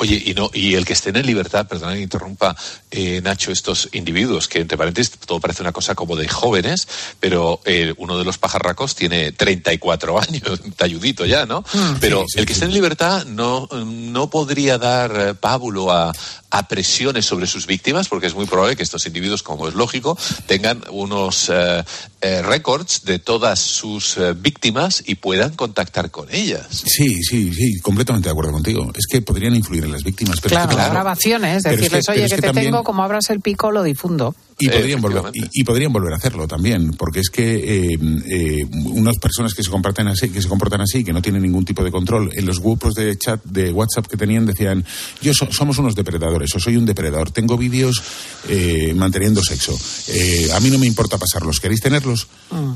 [0.00, 2.56] Oye, y no y el que estén en libertad, perdona que interrumpa,
[2.90, 6.88] eh, Nacho, estos individuos, que entre paréntesis todo parece una cosa como de jóvenes,
[7.20, 11.62] pero eh, uno de los pajarracos tiene 34 años, talludito ya, ¿no?
[12.00, 16.12] pero el que esté en libertad no, no podría dar eh, pábulo a,
[16.50, 20.18] a presiones sobre sus víctimas, porque es muy probable que estos individuos, como es lógico,
[20.46, 21.84] tengan unos eh,
[22.20, 26.66] eh, récords de todas sus eh, víctimas y puedan contactar con ellas.
[26.70, 28.90] Sí, sí, sí, completamente de acuerdo contigo.
[28.94, 30.40] Es que podrían influir en las víctimas.
[30.40, 32.66] Pero es Claro, que, grabaciones, Pero es decirles, que- oye, que, es que te también-
[32.66, 34.34] tengo, como abras el pico, lo difundo.
[34.60, 37.54] Y podrían, volver, y, y podrían volver a hacerlo también, porque es que
[37.92, 41.42] eh, eh, unas personas que se comportan así, que se comportan así, que no tienen
[41.42, 44.84] ningún tipo de control, en los grupos de chat de WhatsApp que tenían decían,
[45.22, 48.02] yo so- somos unos depredadores, o soy un depredador, tengo vídeos
[48.48, 49.76] eh, manteniendo sexo,
[50.08, 52.26] Eh, a mí no me importa pasarlos, ¿queréis tenerlos?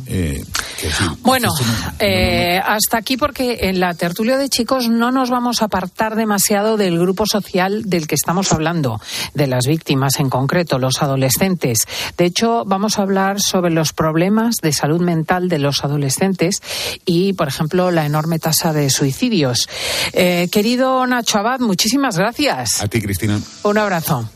[0.07, 0.42] Eh,
[0.81, 1.49] que sí, Bueno,
[1.99, 6.77] eh, hasta aquí porque en la tertulia de chicos no nos vamos a apartar demasiado
[6.77, 9.01] del grupo social del que estamos hablando,
[9.35, 11.73] de las víctimas en concreto, los adolescentes.
[12.16, 16.60] De hecho, vamos a hablar sobre los problemas de salud mental de los adolescentes
[17.04, 19.68] y, por ejemplo, la enorme tasa de suicidios.
[20.12, 22.80] Eh, querido Nacho Abad, muchísimas gracias.
[22.80, 23.40] A ti, Cristina.
[23.62, 24.28] Un abrazo.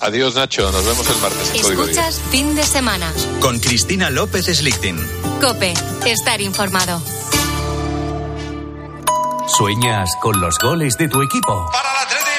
[0.00, 0.70] Adiós, Nacho.
[0.72, 1.52] Nos vemos el martes.
[1.54, 3.12] en Código Escuchas fin de semana.
[3.40, 4.98] Con Cristina López Slichting.
[5.40, 5.74] Cope,
[6.06, 7.00] estar informado.
[9.46, 11.68] ¿Sueñas con los goles de tu equipo?
[11.72, 12.31] Para el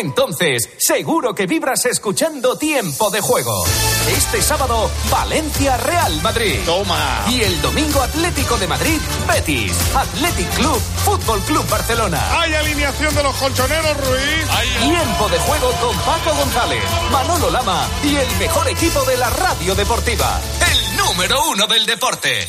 [0.00, 3.66] Entonces, seguro que vibras escuchando Tiempo de Juego.
[4.08, 6.58] Este sábado, Valencia Real Madrid.
[6.64, 7.26] Toma.
[7.28, 9.74] Y el domingo Atlético de Madrid, Betis.
[9.94, 12.40] Athletic Club, Fútbol Club Barcelona.
[12.40, 14.46] Hay alineación de los colchoneros, Ruiz.
[14.80, 16.82] Tiempo de juego con Paco González,
[17.12, 20.40] Manolo Lama y el mejor equipo de la radio deportiva.
[20.66, 22.48] El número uno del deporte.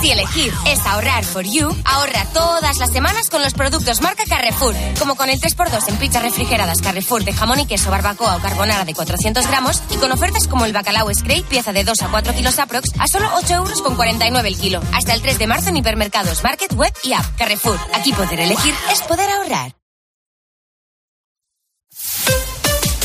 [0.00, 4.74] Si elegir es ahorrar for you, ahorra todas las semanas con los productos marca Carrefour.
[4.98, 8.84] Como con el 3x2 en pizzas refrigeradas Carrefour de jamón y queso, barbacoa o carbonara
[8.84, 12.34] de 400 gramos y con ofertas como el bacalao Scrape, pieza de 2 a 4
[12.34, 14.80] kilos aprox, a solo 8 euros con 49 el kilo.
[14.92, 17.24] Hasta el 3 de marzo en hipermercados, market, web y app.
[17.36, 17.78] Carrefour.
[17.94, 19.83] Aquí poder elegir es poder ahorrar.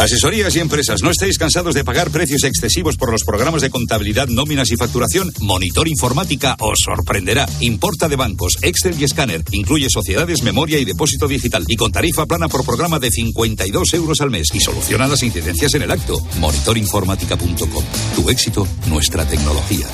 [0.00, 4.28] Asesorías y empresas, ¿no estáis cansados de pagar precios excesivos por los programas de contabilidad,
[4.28, 5.30] nóminas y facturación?
[5.40, 7.46] Monitor Informática os sorprenderá.
[7.60, 9.44] Importa de bancos, Excel y escáner.
[9.50, 11.66] Incluye sociedades, memoria y depósito digital.
[11.68, 14.48] Y con tarifa plana por programa de 52 euros al mes.
[14.54, 16.18] Y soluciona las incidencias en el acto.
[16.38, 17.84] Monitorinformática.com.
[18.16, 19.86] Tu éxito, nuestra tecnología.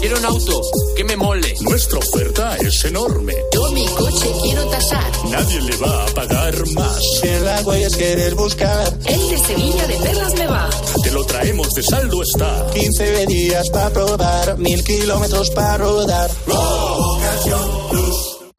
[0.00, 0.60] Quiero un auto
[0.96, 1.52] que me mole.
[1.62, 3.34] Nuestra oferta es enorme.
[3.52, 5.10] Yo mi coche quiero tasar.
[5.30, 7.00] Nadie le va a pagar más.
[7.20, 10.70] Si en la huellas quieres buscar, El de Sevilla de Perlas me va.
[11.02, 12.66] Te lo traemos de saldo está.
[12.72, 16.30] 15 días para probar, mil kilómetros para rodar.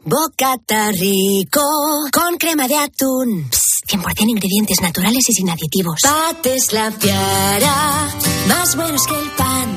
[0.04, 1.62] Bocata rico
[2.12, 3.50] con crema de atún.
[3.52, 6.00] Psst, 100% ingredientes naturales y sin aditivos.
[6.02, 8.10] Pates la piara,
[8.48, 9.77] más buenos que el pan.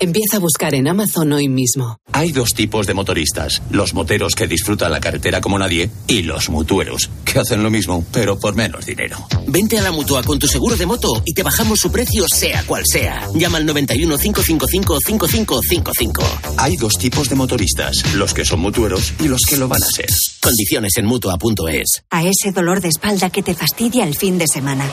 [0.00, 1.98] Empieza a buscar en Amazon hoy mismo.
[2.12, 6.50] Hay dos tipos de motoristas, los moteros que disfrutan la carretera como nadie y los
[6.50, 9.24] mutueros, que hacen lo mismo, pero por menos dinero.
[9.46, 12.64] Vente a la mutua con tu seguro de moto y te bajamos su precio, sea
[12.64, 13.28] cual sea.
[13.34, 16.22] Llama al 91 555 5555.
[16.56, 19.86] Hay dos tipos de motoristas, los que son mutueros y los que lo van a
[19.86, 20.08] ser.
[20.40, 22.02] Condiciones en mutua.es.
[22.10, 24.90] A ese dolor de espalda que te fastidia el fin de semana.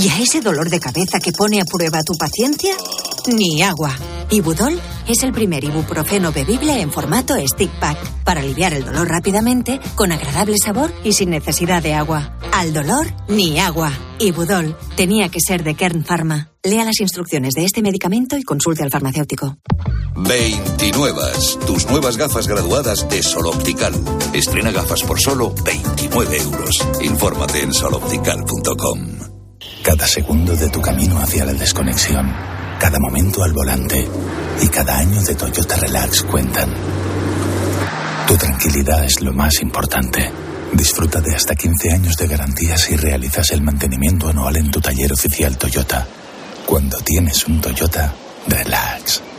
[0.00, 2.74] Y a ese dolor de cabeza que pone a prueba tu paciencia,
[3.28, 3.94] ni agua.
[4.30, 9.80] Ibudol es el primer ibuprofeno bebible en formato stick pack para aliviar el dolor rápidamente,
[9.94, 12.38] con agradable sabor y sin necesidad de agua.
[12.52, 13.92] Al dolor, ni agua.
[14.18, 16.50] Ibudol tenía que ser de Kern Pharma.
[16.62, 19.58] Lea las instrucciones de este medicamento y consulte al farmacéutico.
[20.16, 21.20] 29.
[21.66, 23.92] Tus nuevas gafas graduadas de Sol Optical.
[24.32, 26.78] Estrena gafas por solo 29 euros.
[27.02, 29.43] Infórmate en soloptical.com.
[29.84, 32.32] Cada segundo de tu camino hacia la desconexión,
[32.80, 34.08] cada momento al volante
[34.62, 36.70] y cada año de Toyota Relax cuentan.
[38.26, 40.32] Tu tranquilidad es lo más importante.
[40.72, 45.12] Disfruta de hasta 15 años de garantías si realizas el mantenimiento anual en tu taller
[45.12, 46.06] oficial Toyota.
[46.64, 48.14] Cuando tienes un Toyota,
[48.48, 49.33] relax.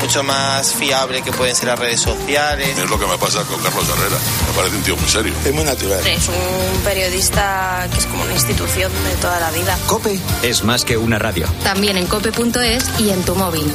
[0.00, 2.76] Mucho más fiable que pueden ser las redes sociales.
[2.76, 4.16] Es lo que me pasa con Carlos Herrera.
[4.48, 5.32] Me parece un tío muy serio.
[5.44, 6.06] Es muy natural.
[6.06, 9.78] Es un periodista que es como una institución de toda la vida.
[9.86, 11.46] Cope es más que una radio.
[11.62, 13.70] También en cope.es y en tu móvil.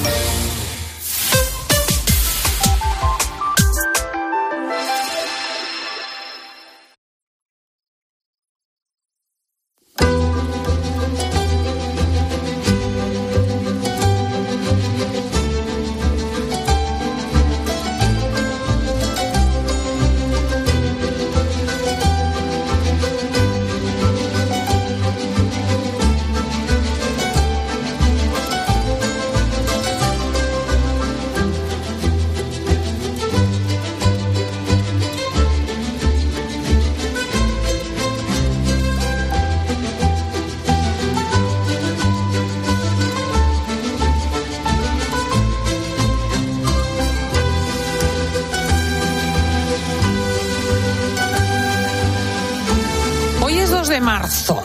[54.08, 54.64] Marzo.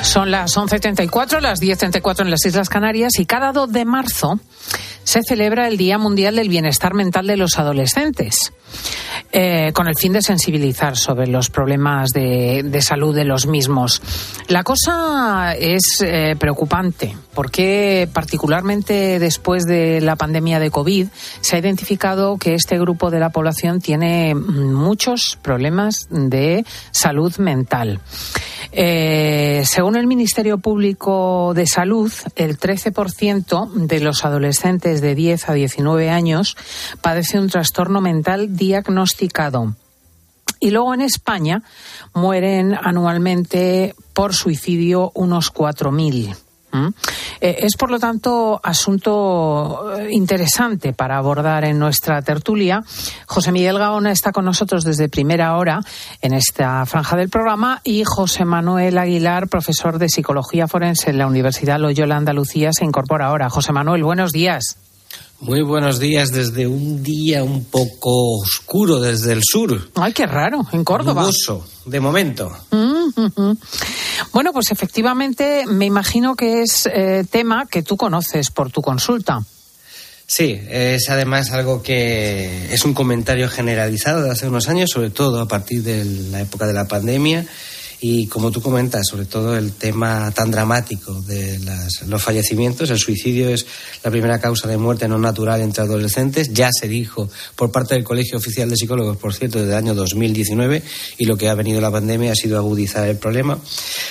[0.00, 4.40] Son las 11.34, las 10.34 en las Islas Canarias y cada 2 de marzo
[5.04, 8.54] se celebra el Día Mundial del Bienestar Mental de los Adolescentes.
[9.34, 14.02] Eh, con el fin de sensibilizar sobre los problemas de, salud de los mismos.
[14.48, 21.08] La cosa es eh, preocupante porque particularmente después de la pandemia de COVID
[21.40, 28.00] se ha identificado que este grupo de la población tiene muchos problemas de salud mental.
[28.74, 35.52] Eh, según el Ministerio Público de Salud, el 13% de los adolescentes de 10 a
[35.52, 36.56] 19 años
[37.02, 39.74] padece un trastorno mental diagnosticado
[40.62, 41.64] y luego en España
[42.14, 46.36] mueren anualmente por suicidio unos 4.000.
[47.40, 52.82] Eh, es, por lo tanto, asunto eh, interesante para abordar en nuestra tertulia.
[53.26, 55.80] José Miguel Gaona está con nosotros desde primera hora
[56.20, 61.26] en esta franja del programa y José Manuel Aguilar, profesor de Psicología Forense en la
[61.26, 63.50] Universidad Loyola Andalucía, se incorpora ahora.
[63.50, 64.91] José Manuel, buenos días.
[65.40, 69.90] Muy buenos días desde un día un poco oscuro desde el sur.
[69.96, 71.28] Ay, qué raro, en Córdoba.
[71.84, 72.52] de momento.
[72.70, 73.52] Mm,
[74.32, 79.40] bueno, pues efectivamente me imagino que es eh, tema que tú conoces por tu consulta.
[80.26, 85.40] Sí, es además algo que es un comentario generalizado de hace unos años, sobre todo
[85.40, 87.44] a partir de la época de la pandemia
[88.04, 91.60] y como tú comentas, sobre todo el tema tan dramático de
[92.08, 93.64] los fallecimientos, el suicidio es
[94.02, 96.52] la primera causa de muerte no natural entre adolescentes.
[96.52, 99.94] Ya se dijo por parte del Colegio Oficial de Psicólogos, por cierto, desde el año
[99.94, 100.82] 2019,
[101.16, 103.60] y lo que ha venido la pandemia ha sido agudizar el problema.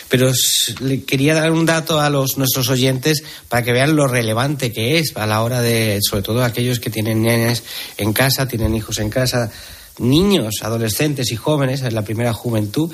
[0.08, 0.32] Pero
[0.80, 5.00] le quería dar un dato a los, nuestros oyentes para que vean lo relevante que
[5.00, 7.64] es a la hora de, sobre todo aquellos que tienen nenes
[7.98, 9.52] en casa, tienen hijos en casa,
[10.00, 12.90] niños, adolescentes y jóvenes en la primera juventud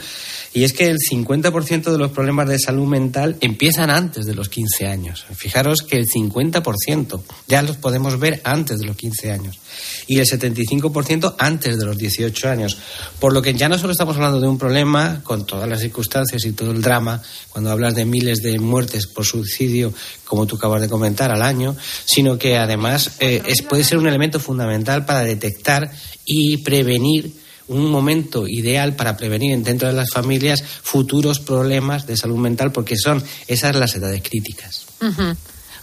[0.57, 4.49] y es que el 50% de los problemas de salud mental empiezan antes de los
[4.49, 5.23] 15 años.
[5.35, 9.59] Fijaros que el 50% ya los podemos ver antes de los 15 años
[10.07, 12.75] y el 75% antes de los 18 años.
[13.19, 16.43] Por lo que ya no solo estamos hablando de un problema con todas las circunstancias
[16.43, 19.93] y todo el drama, cuando hablas de miles de muertes por suicidio,
[20.25, 24.07] como tú acabas de comentar, al año, sino que además eh, es, puede ser un
[24.07, 25.91] elemento fundamental para detectar
[26.25, 32.37] y prevenir un momento ideal para prevenir dentro de las familias futuros problemas de salud
[32.37, 34.85] mental, porque son esas las edades críticas.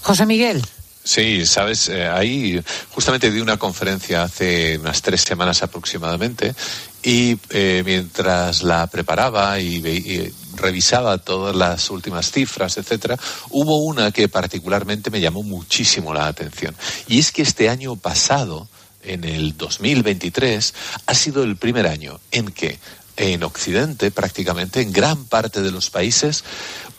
[0.02, 0.62] José Miguel.
[1.06, 2.58] Sí, sabes, eh, ahí
[2.90, 6.54] justamente di una conferencia hace unas tres semanas aproximadamente
[7.02, 13.18] y eh, mientras la preparaba y, revisaba todas las últimas cifras, etcétera,
[13.50, 16.74] hubo una que particularmente me llamó muchísimo la atención.
[17.08, 18.68] Y es que este año pasado,
[19.04, 20.74] en el 2023
[21.06, 22.78] ha sido el primer año en que
[23.16, 26.44] en Occidente, prácticamente en gran parte de los países,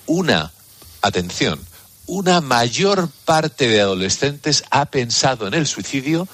[0.05, 0.51] una,
[1.01, 1.59] atención,
[2.07, 6.27] una mayor parte de adolescentes ha pensado en el suicidio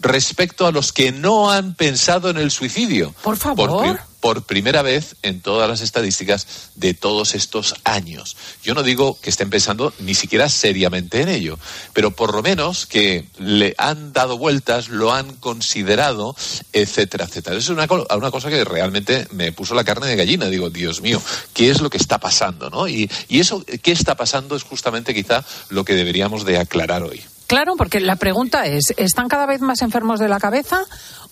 [0.00, 3.14] respecto a los que no han pensado en el suicidio.
[3.22, 4.07] Por favor por
[4.46, 8.36] primera vez en todas las estadísticas de todos estos años.
[8.62, 11.58] Yo no digo que estén pensando ni siquiera seriamente en ello,
[11.92, 16.36] pero por lo menos que le han dado vueltas, lo han considerado,
[16.72, 17.56] etcétera, etcétera.
[17.56, 20.46] Eso es una, una cosa que realmente me puso la carne de gallina.
[20.46, 21.22] Digo, Dios mío,
[21.54, 22.70] ¿qué es lo que está pasando?
[22.70, 22.88] ¿no?
[22.88, 24.56] Y, y eso, ¿qué está pasando?
[24.56, 27.22] Es justamente quizá lo que deberíamos de aclarar hoy.
[27.48, 30.84] Claro, porque la pregunta es, ¿están cada vez más enfermos de la cabeza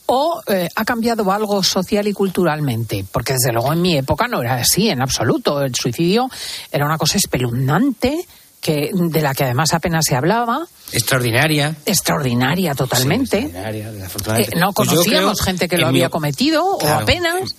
[0.07, 3.05] o eh, ha cambiado algo social y culturalmente?
[3.12, 5.61] Porque desde luego en mi época no era así en absoluto.
[5.61, 6.31] El suicidio
[6.73, 8.27] era una cosa espeluznante.
[8.59, 10.67] Que, de la que además apenas se hablaba.
[10.91, 11.77] Extraordinaria.
[11.85, 13.39] Extraordinaria, totalmente.
[13.39, 13.91] extraordinaria,
[14.39, 17.55] eh, no pues conocíamos gente que lo había cometido, o apenas.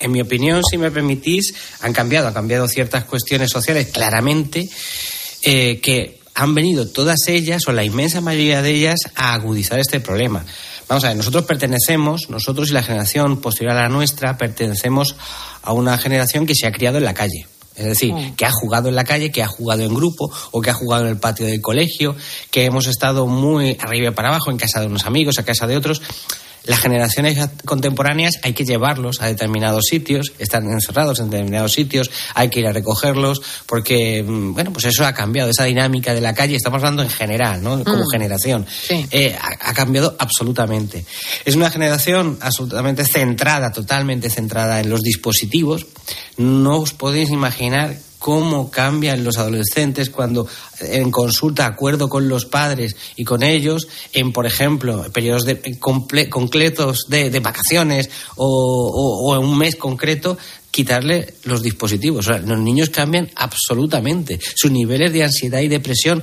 [0.00, 4.68] En, mi opinión, si me permitís, han cambiado, han cambiado ciertas cuestiones sociales claramente,
[5.42, 9.98] eh, que han venido todas ellas, o la inmensa mayoría de ellas, a agudizar este
[9.98, 10.44] problema.
[10.86, 15.16] Vamos a ver, nosotros pertenecemos, nosotros y la generación posterior a la nuestra, pertenecemos
[15.62, 17.48] a una generación que se ha criado en la calle.
[17.74, 20.70] Es decir, que ha jugado en la calle, que ha jugado en grupo o que
[20.70, 22.14] ha jugado en el patio del colegio,
[22.52, 25.66] que hemos estado muy arriba y para abajo, en casa de unos amigos, a casa
[25.66, 26.02] de otros
[26.64, 32.50] las generaciones contemporáneas hay que llevarlos a determinados sitios, están encerrados en determinados sitios, hay
[32.50, 36.34] que ir a recogerlos, porque, mm, bueno, pues eso ha cambiado, esa dinámica de la
[36.34, 37.82] calle, estamos hablando en general, ¿no?
[37.84, 38.10] Como mm.
[38.12, 38.66] generación.
[38.90, 41.04] Eh, ha, cambiado absolutamente.
[41.44, 45.86] Es una generación absolutamente centrada, totalmente centrada en los dispositivos.
[46.36, 50.46] No os podéis imaginar cómo cambian los adolescentes cuando
[50.80, 57.06] en consulta acuerdo con los padres y con ellos en por ejemplo periodos de, concretos
[57.08, 60.36] de, de vacaciones o, en un mes concreto
[60.70, 62.26] quitarle los dispositivos.
[62.26, 64.38] los niños cambian absolutamente.
[64.54, 66.22] Sus niveles de ansiedad y depresión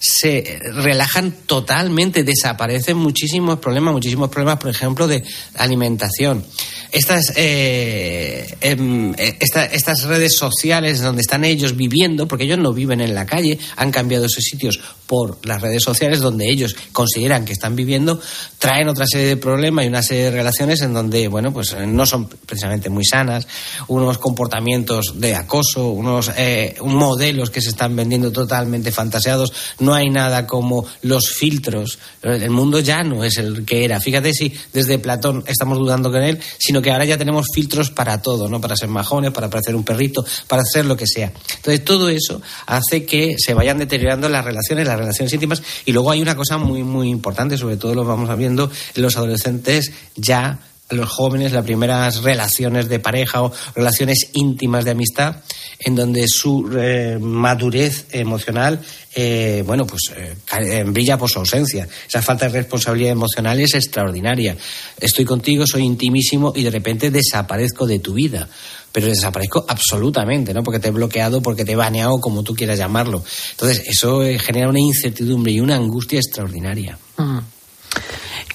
[0.00, 5.24] se relajan totalmente, desaparecen muchísimos problemas, muchísimos problemas, por ejemplo, de
[5.54, 6.44] alimentación.
[6.90, 13.00] Estas, eh, em, eh, estas redes sociales donde están ellos viviendo, porque ellos no viven
[13.00, 17.52] en la calle, han cambiado esos sitios por las redes sociales donde ellos consideran que
[17.52, 18.20] están viviendo,
[18.58, 22.06] traen otra serie de problemas y una serie de relaciones en donde, bueno, pues no
[22.06, 23.46] son precisamente muy sanas,
[23.88, 30.10] unos comportamientos de acoso, unos eh, modelos que se están vendiendo totalmente fantaseados, no hay
[30.10, 31.98] nada como los filtros.
[32.22, 34.00] El mundo ya no es el que era.
[34.00, 38.20] Fíjate si desde Platón estamos dudando con él, sino que ahora ya tenemos filtros para
[38.20, 38.60] todo, ¿no?
[38.60, 41.32] Para ser majones, para parecer un perrito, para hacer lo que sea.
[41.56, 45.62] Entonces, todo eso hace que se vayan deteriorando las relaciones, las relaciones íntimas.
[45.84, 49.16] Y luego hay una cosa muy, muy importante, sobre todo lo vamos viendo en los
[49.16, 50.60] adolescentes ya
[50.90, 55.36] los jóvenes las primeras relaciones de pareja o relaciones íntimas de amistad
[55.78, 58.80] en donde su eh, madurez emocional
[59.14, 64.56] eh, bueno pues eh, brilla por su ausencia esa falta de responsabilidad emocional es extraordinaria
[65.00, 68.48] estoy contigo soy intimísimo y de repente desaparezco de tu vida
[68.90, 70.62] pero desaparezco absolutamente, ¿no?
[70.62, 73.22] Porque te he bloqueado, porque te he baneado, como tú quieras llamarlo.
[73.50, 76.98] Entonces, eso genera una incertidumbre y una angustia extraordinaria.
[77.18, 77.38] Mm.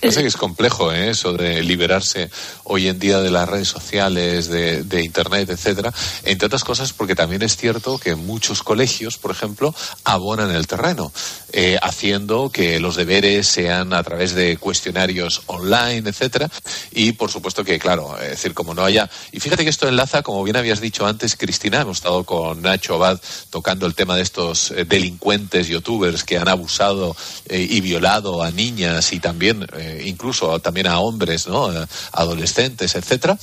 [0.03, 1.11] Parece que es complejo ¿eh?
[1.11, 2.29] eso de liberarse
[2.65, 5.93] hoy en día de las redes sociales, de, de, Internet, etcétera.
[6.25, 9.73] Entre otras cosas, porque también es cierto que muchos colegios, por ejemplo,
[10.03, 11.09] abonan el terreno,
[11.55, 16.49] eh, haciendo que los deberes sean a través de cuestionarios online, etcétera.
[16.91, 19.07] Y por supuesto que, claro, es decir, como no haya.
[19.31, 22.95] Y fíjate que esto enlaza, como bien habías dicho antes, Cristina, hemos estado con Nacho
[22.95, 27.15] Abad tocando el tema de estos eh, delincuentes youtubers que han abusado
[27.47, 29.67] eh, y violado a niñas y también
[30.03, 31.69] incluso también a hombres, ¿no?
[32.11, 33.37] adolescentes, etcétera,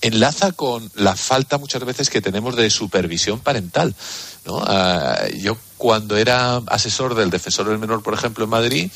[0.00, 3.94] enlaza con la falta muchas veces que tenemos de supervisión parental.
[4.44, 4.62] ¿No?
[4.66, 8.90] Ah, yo cuando era asesor del defensor del menor, por ejemplo, en Madrid,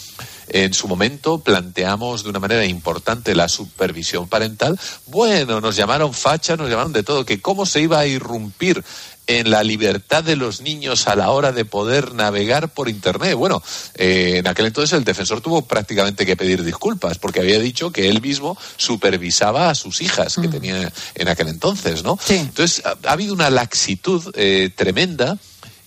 [0.49, 4.78] en su momento planteamos de una manera importante la supervisión parental.
[5.07, 8.82] Bueno, nos llamaron facha, nos llamaron de todo, que cómo se iba a irrumpir
[9.29, 13.35] en la libertad de los niños a la hora de poder navegar por Internet.
[13.35, 13.62] Bueno,
[13.95, 18.09] eh, en aquel entonces el defensor tuvo prácticamente que pedir disculpas porque había dicho que
[18.09, 20.51] él mismo supervisaba a sus hijas que mm.
[20.51, 22.18] tenía en aquel entonces, ¿no?
[22.29, 25.39] Entonces ha, habido una laxitud eh, tremenda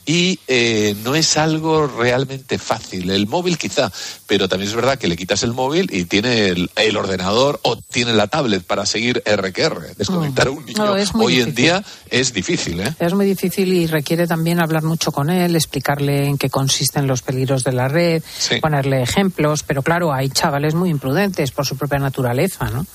[0.05, 3.09] y eh, no es algo realmente fácil.
[3.09, 3.91] El móvil quizá,
[4.27, 8.13] pero también es verdad que le quitas el móvil y tiene el, ordenador o tiene
[8.13, 10.95] la tablet para seguir RQR, desconectar a un niño.
[11.15, 12.81] Hoy en día es difícil.
[12.81, 12.93] ¿eh?
[12.99, 17.21] Es muy difícil y requiere también hablar mucho con él, explicarle en qué consisten los
[17.21, 18.23] peligros de la red,
[18.61, 22.85] ponerle ejemplos, pero claro, hay chavales muy imprudentes por su propia naturaleza, ¿no?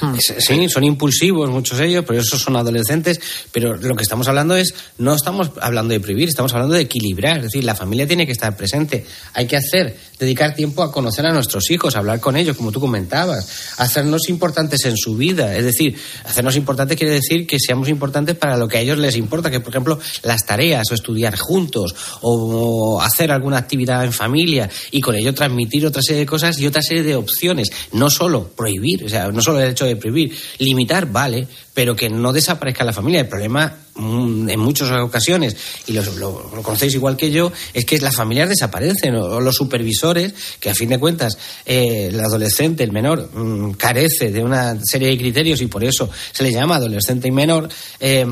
[0.00, 0.14] Hmm.
[0.18, 3.20] Sí, son impulsivos muchos ellos, pero esos son adolescentes.
[3.52, 7.38] Pero lo que estamos hablando es, no estamos hablando de prohibir, estamos hablando de equilibrar.
[7.38, 9.04] Es decir, la familia tiene que estar presente.
[9.34, 12.72] Hay que hacer, dedicar tiempo a conocer a nuestros hijos, a hablar con ellos, como
[12.72, 15.56] tú comentabas, hacernos importantes en su vida.
[15.56, 19.16] Es decir, hacernos importantes quiere decir que seamos importantes para lo que a ellos les
[19.16, 24.68] importa, que por ejemplo las tareas o estudiar juntos o hacer alguna actividad en familia
[24.90, 27.70] y con ello transmitir otra serie de cosas y otra serie de opciones.
[27.92, 30.36] No solo prohibir, o sea, no solo el hecho de prohibir.
[30.58, 33.20] Limitar, vale, pero que no desaparezca la familia.
[33.20, 38.48] El problema en muchas ocasiones, y lo, conocéis igual que yo, es que las familias
[38.48, 43.72] desaparecen, o, los supervisores, que a fin de cuentas eh, el adolescente, el menor, mm,
[43.72, 47.68] carece de una serie de criterios y por eso se le llama adolescente y menor,
[48.00, 48.26] eh,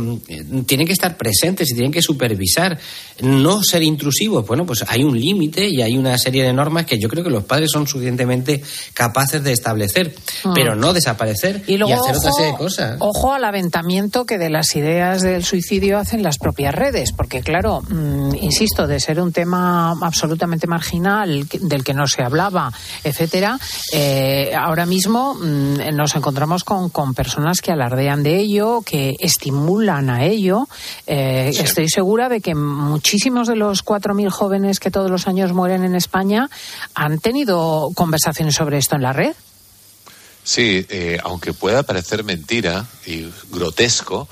[0.67, 2.79] tienen que estar presentes y tienen que supervisar,
[3.21, 4.47] no ser intrusivos.
[4.47, 7.31] Bueno, pues hay un límite y hay una serie de normas que yo creo que
[7.31, 8.63] los padres son suficientemente
[8.95, 10.53] capaces de establecer, ah.
[10.55, 12.97] pero no desaparecer y, hacer otra serie de cosas.
[12.99, 17.83] Ojo al aventamiento que de las ideas del suicidio hacen las propias redes, porque claro,
[17.83, 22.73] mm, insisto, de ser un tema absolutamente marginal, del que no se hablaba,
[23.05, 23.59] etcétera,
[23.93, 30.09] eh, ahora mismo mm, nos encontramos con, con, personas que alardean de ello, que estimulan
[30.09, 30.69] a ello.
[31.07, 35.85] Eh, estoy segura de que muchísimos de los 4.000 jóvenes que todos los años mueren
[35.85, 36.49] en España
[36.95, 39.35] han tenido conversaciones sobre esto en la red.
[40.45, 44.29] Sí, eh, aunque pueda parecer mentira y grotesco,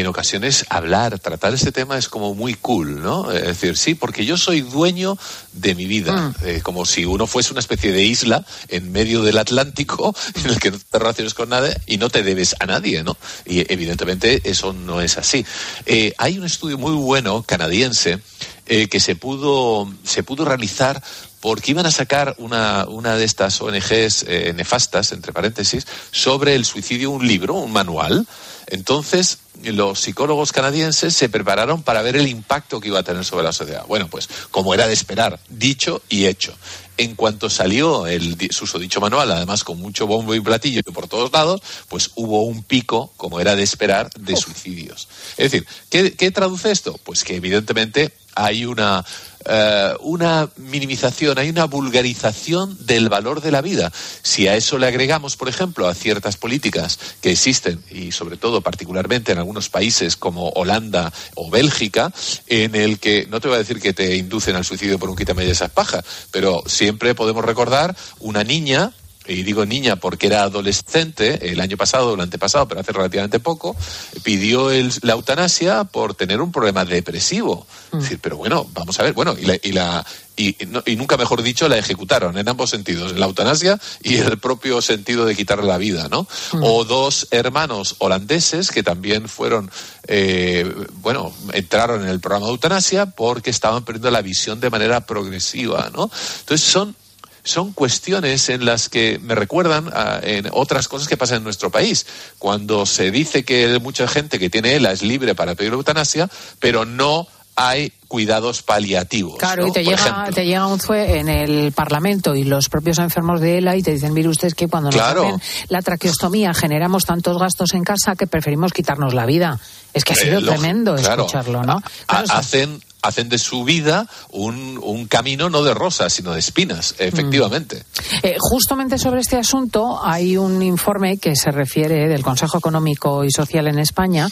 [0.00, 3.30] en ocasiones hablar, tratar este tema es como muy cool, ¿no?
[3.30, 5.18] Es decir, sí, porque yo soy dueño
[5.52, 6.34] de mi vida, Mm.
[6.44, 10.14] eh, como si uno fuese una especie de isla en medio del Atlántico
[10.44, 13.16] en el que no te relaciones con nadie y no te debes a nadie, ¿no?
[13.44, 15.44] Y evidentemente eso no es así.
[15.84, 18.18] Eh, hay un estudio muy bueno canadiense
[18.66, 21.02] eh, que se pudo, se pudo realizar
[21.42, 26.64] porque iban a sacar una, una de estas ONGs eh, nefastas, entre paréntesis, sobre el
[26.64, 28.26] suicidio, un libro, un manual.
[28.68, 33.44] Entonces, los psicólogos canadienses se prepararon para ver el impacto que iba a tener sobre
[33.44, 33.84] la sociedad.
[33.86, 36.54] Bueno, pues como era de esperar, dicho y hecho.
[36.96, 41.32] En cuanto salió el di- susodicho manual, además con mucho bombo y platillo por todos
[41.32, 45.08] lados, pues hubo un pico, como era de esperar, de suicidios.
[45.36, 46.98] Es decir, ¿qué, qué traduce esto?
[47.02, 49.04] Pues que evidentemente hay una,
[49.44, 53.92] eh, una minimización, hay una vulgarización del valor de la vida.
[54.22, 58.60] Si a eso le agregamos, por ejemplo, a ciertas políticas que existen, y sobre todo
[58.60, 62.12] particularmente en algunos países como Holanda o Bélgica,
[62.46, 65.16] en el que, no te voy a decir que te inducen al suicidio por un
[65.16, 68.92] quítame de esas pajas, pero siempre podemos recordar una niña
[69.26, 73.76] y digo niña porque era adolescente el año pasado el antepasado, pero hace relativamente poco,
[74.22, 77.66] pidió el- la eutanasia por tener un problema depresivo.
[77.92, 80.04] Es decir, pero bueno, vamos a ver, bueno, y, la, y, la-
[80.34, 84.16] y, no- y nunca mejor dicho, la ejecutaron en ambos sentidos, en la eutanasia y
[84.16, 86.26] el propio sentido de quitarle la vida, ¿no?
[86.62, 89.70] O dos hermanos holandeses que también fueron,
[90.08, 95.02] eh, bueno, entraron en el programa de eutanasia porque estaban perdiendo la visión de manera
[95.06, 96.10] progresiva, ¿no?
[96.40, 96.96] Entonces son
[97.44, 101.70] son cuestiones en las que me recuerdan a, en otras cosas que pasan en nuestro
[101.70, 102.06] país.
[102.38, 106.28] Cuando se dice que mucha gente que tiene ELA es libre para pedir eutanasia,
[106.60, 109.38] pero no hay cuidados paliativos.
[109.38, 109.68] Claro, ¿no?
[109.68, 110.34] y te Por llega, ejemplo.
[110.34, 113.92] te llega un CUE en el Parlamento y los propios enfermos de ELA y te
[113.92, 115.24] dicen, mire usted que cuando Claro.
[115.24, 119.58] nos hacen la traqueostomía generamos tantos gastos en casa que preferimos quitarnos la vida.
[119.94, 121.22] Es que ha Eh, sido lógico, tremendo claro.
[121.26, 121.82] escucharlo, ¿no?
[122.06, 126.94] Claro, hacen, hacen de su vida un, un camino no de rosas, sino de espinas,
[126.98, 127.82] efectivamente.
[128.22, 133.30] Eh, justamente sobre este asunto hay un informe que se refiere del Consejo Económico y
[133.30, 134.28] Social en España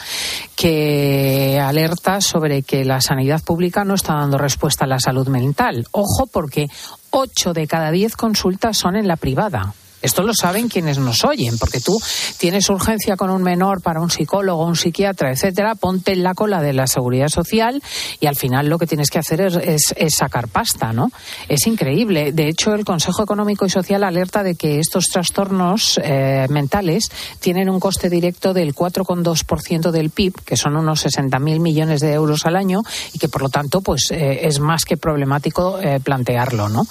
[0.57, 5.87] que alerta sobre que la sanidad pública no está dando respuesta a la salud mental.
[5.93, 6.69] Ojo porque
[7.11, 9.75] 8 de cada 10 consultas son en la privada.
[10.03, 11.99] Esto lo saben quienes nos oyen, porque tú
[12.39, 16.61] tienes urgencia con un menor para un psicólogo, un psiquiatra, etcétera, ponte en la cola
[16.61, 17.83] de la seguridad social
[18.19, 21.11] y al final lo que tienes que hacer es, sacar pasta, ¿no?
[21.49, 22.33] Es increíble.
[22.33, 27.05] De hecho, el Consejo Económico y Social alerta de que estos trastornos eh, mentales
[27.39, 32.47] tienen un coste directo del 4,2% del PIB, que son unos 60.000 millones de euros
[32.47, 32.81] al año,
[33.13, 36.83] y que por lo tanto, pues eh, es más que problemático eh, plantearlo, ¿no?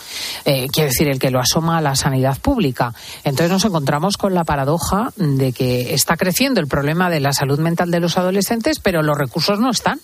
[0.46, 2.94] Eh, quiere decir, el que lo asoma a la sanidad pública.
[3.24, 7.60] Entonces nos encontramos con la paradoja de que está creciendo el problema de la salud
[7.60, 10.00] mental de los adolescentes, pero los recursos no están.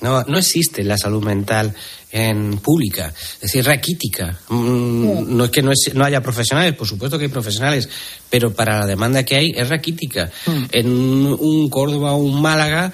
[0.00, 1.72] No, no existe la salud mental
[2.10, 4.36] en pública, es decir, raquítica.
[4.48, 7.88] Mm, No es que no, es- no haya profesionales, por supuesto que hay profesionales,
[8.28, 10.30] pero para la demanda que hay es raquítica.
[10.72, 12.92] En un, un Córdoba o un Málaga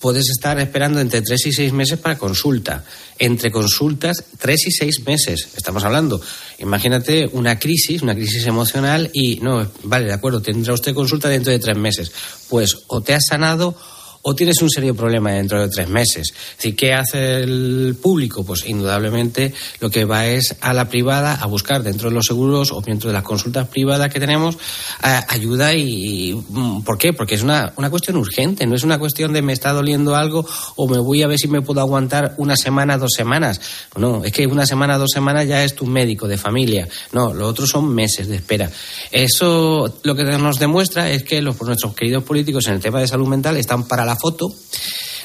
[0.00, 2.84] puedes estar esperando entre tres y seis meses para consulta.
[3.18, 6.20] Entre consultas, tres y seis meses, estamos hablando.
[6.58, 11.52] Imagínate una crisis, una crisis emocional y, no, vale, de acuerdo, tendrá usted consulta dentro
[11.52, 12.10] de tres meses.
[12.48, 13.76] Pues o te has sanado
[14.22, 16.32] o tienes un serio problema dentro de tres meses.
[16.76, 18.44] ¿qué hace el público?
[18.44, 22.72] Pues indudablemente lo que va es a la privada a buscar dentro de los seguros
[22.72, 24.56] o dentro de las consultas privadas que tenemos
[25.04, 27.12] eh, ayuda y, y, mm, ¿por qué?
[27.12, 30.46] Porque es una, una cuestión urgente, no es una cuestión de me está doliendo algo
[30.76, 33.60] o me voy a ver si me puedo aguantar una semana, dos semanas.
[33.96, 36.88] No, es que una semana, dos semanas ya es tu médico de familia.
[37.12, 38.70] No, lo otro son meses de espera.
[39.10, 43.08] Eso lo que nos demuestra es que los, nuestros queridos políticos en el tema de
[43.08, 44.48] salud mental están para la foto,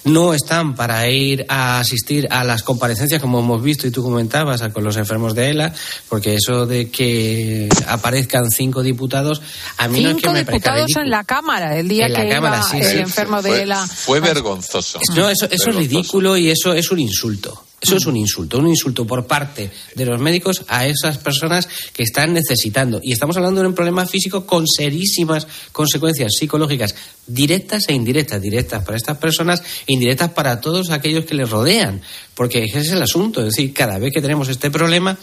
[0.05, 4.61] no están para ir a asistir a las comparecencias como hemos visto y tú comentabas
[4.71, 5.73] con los enfermos de ELA,
[6.09, 9.41] porque eso de que aparezcan cinco diputados,
[9.77, 12.21] a mí no es que Cinco me diputados en la Cámara el día En la
[12.21, 12.97] que Cámara, iba sí, el sí.
[12.97, 13.87] enfermo de Fue, ELA.
[13.87, 14.99] fue vergonzoso.
[15.15, 15.79] No, eso, eso es Vergonzoso.
[15.79, 17.64] ridículo y eso es un insulto.
[17.81, 22.03] Eso es un insulto, un insulto por parte de los médicos a esas personas que
[22.03, 22.99] están necesitando.
[23.03, 26.95] Y estamos hablando de un problema físico con serísimas consecuencias psicológicas,
[27.27, 28.41] directas e indirectas.
[28.41, 32.01] Directas para estas personas e indirectas para todos aquellos que les rodean.
[32.33, 33.41] Porque ese es el asunto.
[33.41, 35.17] Es decir, cada vez que tenemos este problema,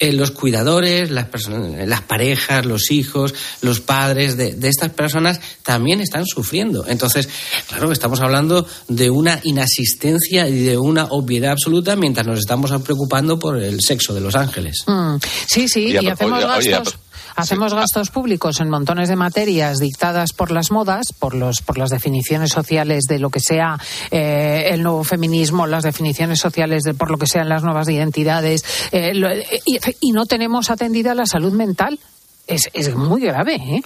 [0.00, 5.40] eh, los cuidadores, las, personas, las parejas, los hijos, los padres de, de estas personas
[5.62, 6.84] también están sufriendo.
[6.88, 7.28] Entonces,
[7.68, 13.38] claro, estamos hablando de una inasistencia y de una obviedad absoluta mientras nos estamos preocupando
[13.38, 14.78] por el sexo de los ángeles.
[14.86, 16.99] Mm, Sí, sí, Y a y hacemos propósito- oye, a gastos.
[17.36, 21.90] Hacemos gastos públicos en montones de materias dictadas por las modas, por los por las
[21.90, 23.78] definiciones sociales de lo que sea
[24.10, 28.64] eh, el nuevo feminismo, las definiciones sociales de por lo que sean las nuevas identidades,
[28.92, 31.98] eh, lo- eh, y, y no tenemos atendida la salud mental.
[32.46, 33.82] Es, es muy grave, ¿eh?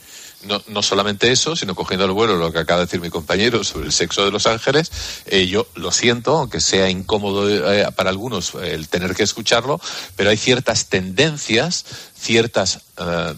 [0.46, 3.64] No, no solamente eso, sino cogiendo al vuelo lo que acaba de decir mi compañero
[3.64, 4.90] sobre el sexo de los ángeles,
[5.26, 9.80] eh, yo lo siento, aunque sea incómodo eh, para algunos el tener que escucharlo,
[10.16, 11.84] pero hay ciertas tendencias,
[12.14, 13.34] ciertas eh,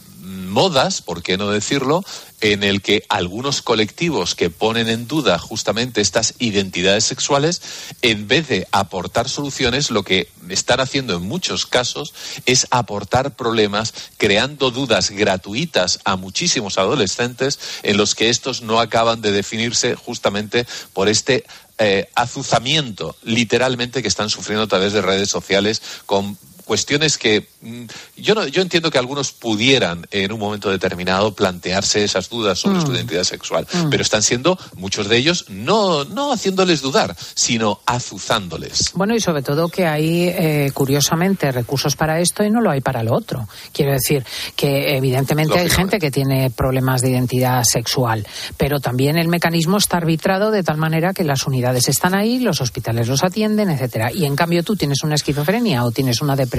[0.56, 2.02] modas, por qué no decirlo,
[2.40, 7.60] en el que algunos colectivos que ponen en duda justamente estas identidades sexuales,
[8.00, 12.14] en vez de aportar soluciones, lo que están haciendo en muchos casos
[12.46, 19.20] es aportar problemas, creando dudas gratuitas a muchísimos adolescentes en los que estos no acaban
[19.20, 21.44] de definirse justamente por este
[21.76, 27.84] eh, azuzamiento, literalmente, que están sufriendo a través de redes sociales con cuestiones que mm,
[28.18, 32.80] yo no, yo entiendo que algunos pudieran en un momento determinado plantearse esas dudas sobre
[32.80, 32.94] su Mm.
[32.96, 33.88] identidad sexual, Mm.
[33.88, 38.90] pero están siendo muchos de ellos no no haciéndoles dudar, sino azuzándoles.
[38.94, 42.80] Bueno, y sobre todo que hay, eh, curiosamente, recursos para esto y no lo hay
[42.80, 43.48] para lo otro.
[43.72, 44.24] Quiero decir
[44.56, 49.98] que, evidentemente, hay gente que tiene problemas de identidad sexual, pero también el mecanismo está
[49.98, 54.10] arbitrado de tal manera que las unidades están ahí, los hospitales los atienden, etcétera.
[54.12, 56.55] Y en cambio, tú tienes una esquizofrenia o tienes una depresión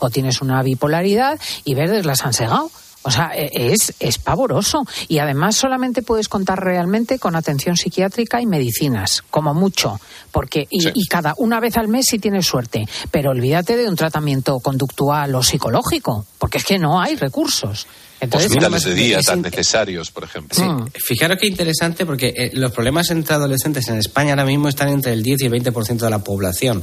[0.00, 2.70] o tienes una bipolaridad y verdes las han segado.
[3.02, 4.82] O sea, e- es, es pavoroso.
[5.06, 10.00] Y además solamente puedes contar realmente con atención psiquiátrica y medicinas, como mucho.
[10.32, 12.84] Porque, y, y cada una vez al mes si tienes suerte.
[13.12, 17.86] Pero olvídate de un tratamiento conductual o psicológico, porque es que no hay recursos.
[18.20, 20.56] Entonces, Hospitales de día tan necesarios, por ejemplo.
[20.56, 24.88] Sí, fijaros qué interesante porque eh, los problemas entre adolescentes en España ahora mismo están
[24.88, 26.82] entre el 10 y el 20% de la población.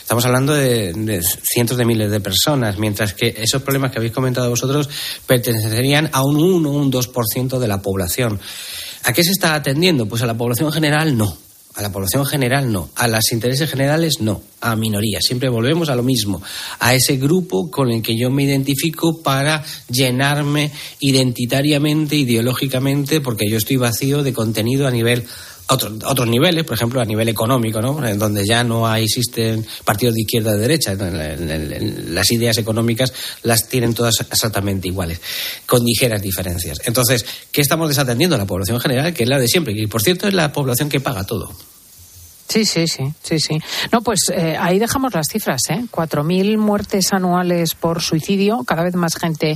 [0.00, 4.12] Estamos hablando de, de cientos de miles de personas, mientras que esos problemas que habéis
[4.12, 4.88] comentado vosotros
[5.26, 8.40] pertenecerían a un 1 o un 2% de la población.
[9.04, 10.06] ¿A qué se está atendiendo?
[10.06, 11.36] Pues a la población general no.
[11.74, 15.24] A la población general no, a los intereses generales no, a minorías.
[15.24, 16.42] Siempre volvemos a lo mismo,
[16.78, 20.70] a ese grupo con el que yo me identifico para llenarme
[21.00, 25.24] identitariamente, ideológicamente, porque yo estoy vacío de contenido a nivel
[25.72, 28.06] otro- otros niveles, por ejemplo, a nivel económico, ¿no?
[28.06, 30.94] En donde ya no existen partidos de izquierda y de derecha.
[30.94, 33.12] Las ideas económicas
[33.42, 35.20] las tienen todas exactamente iguales,
[35.66, 36.78] con ligeras diferencias.
[36.84, 38.36] Entonces, ¿qué estamos desatendiendo?
[38.36, 41.00] La población general, que es la de siempre, y por cierto es la población que
[41.00, 41.50] paga todo.
[42.52, 43.58] Sí, sí, sí, sí, sí.
[43.92, 45.86] No, pues eh, ahí dejamos las cifras, ¿eh?
[45.90, 49.52] 4.000 muertes anuales por suicidio, cada vez más gente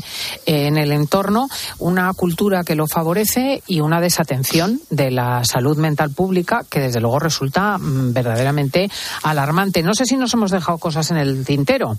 [0.46, 1.46] eh, en el entorno,
[1.78, 7.02] una cultura que lo favorece y una desatención de la salud mental pública que desde
[7.02, 8.90] luego resulta mm, verdaderamente
[9.24, 9.82] alarmante.
[9.82, 11.98] No sé si nos hemos dejado cosas en el tintero.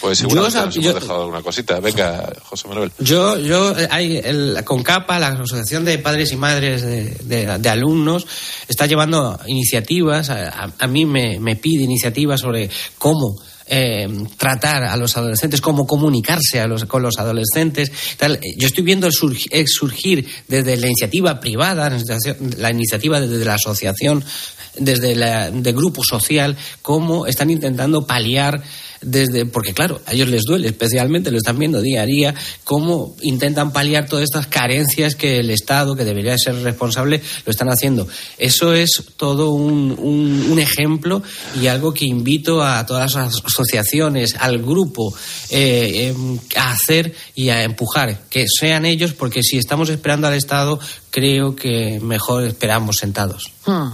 [0.00, 1.80] Pues seguramente Yo, nos yo- hemos dejado alguna cosita.
[1.80, 2.92] Venga, José Manuel.
[2.98, 7.58] Yo, yo, eh, hay el, con CAPA, la Asociación de Padres y Madres de, de-
[7.58, 8.26] de Alumnos,
[8.68, 12.68] está llevando iniciativas, a, a- a mí me, me pide iniciativas sobre
[12.98, 13.36] cómo
[13.68, 17.90] eh, tratar a los adolescentes, cómo comunicarse a los, con los adolescentes.
[18.16, 18.38] Tal.
[18.58, 23.20] Yo estoy viendo el, surgi- el surgir desde la iniciativa privada, la iniciativa- la iniciativa
[23.20, 24.24] desde la asociación,
[24.78, 28.62] desde la de grupo social, cómo están intentando paliar
[29.00, 32.34] desde porque claro a ellos les duele especialmente lo están viendo día a día
[32.64, 37.68] cómo intentan paliar todas estas carencias que el Estado que debería ser responsable lo están
[37.68, 38.06] haciendo.
[38.38, 41.22] Eso es todo un, un- un ejemplo
[41.60, 45.14] y algo que invito a todas las asociaciones al grupo
[45.50, 50.34] eh, em, a hacer y a empujar que sean ellos porque si estamos esperando al
[50.34, 50.78] Estado
[51.10, 53.50] creo que mejor esperamos sentados.
[53.66, 53.88] Hmm,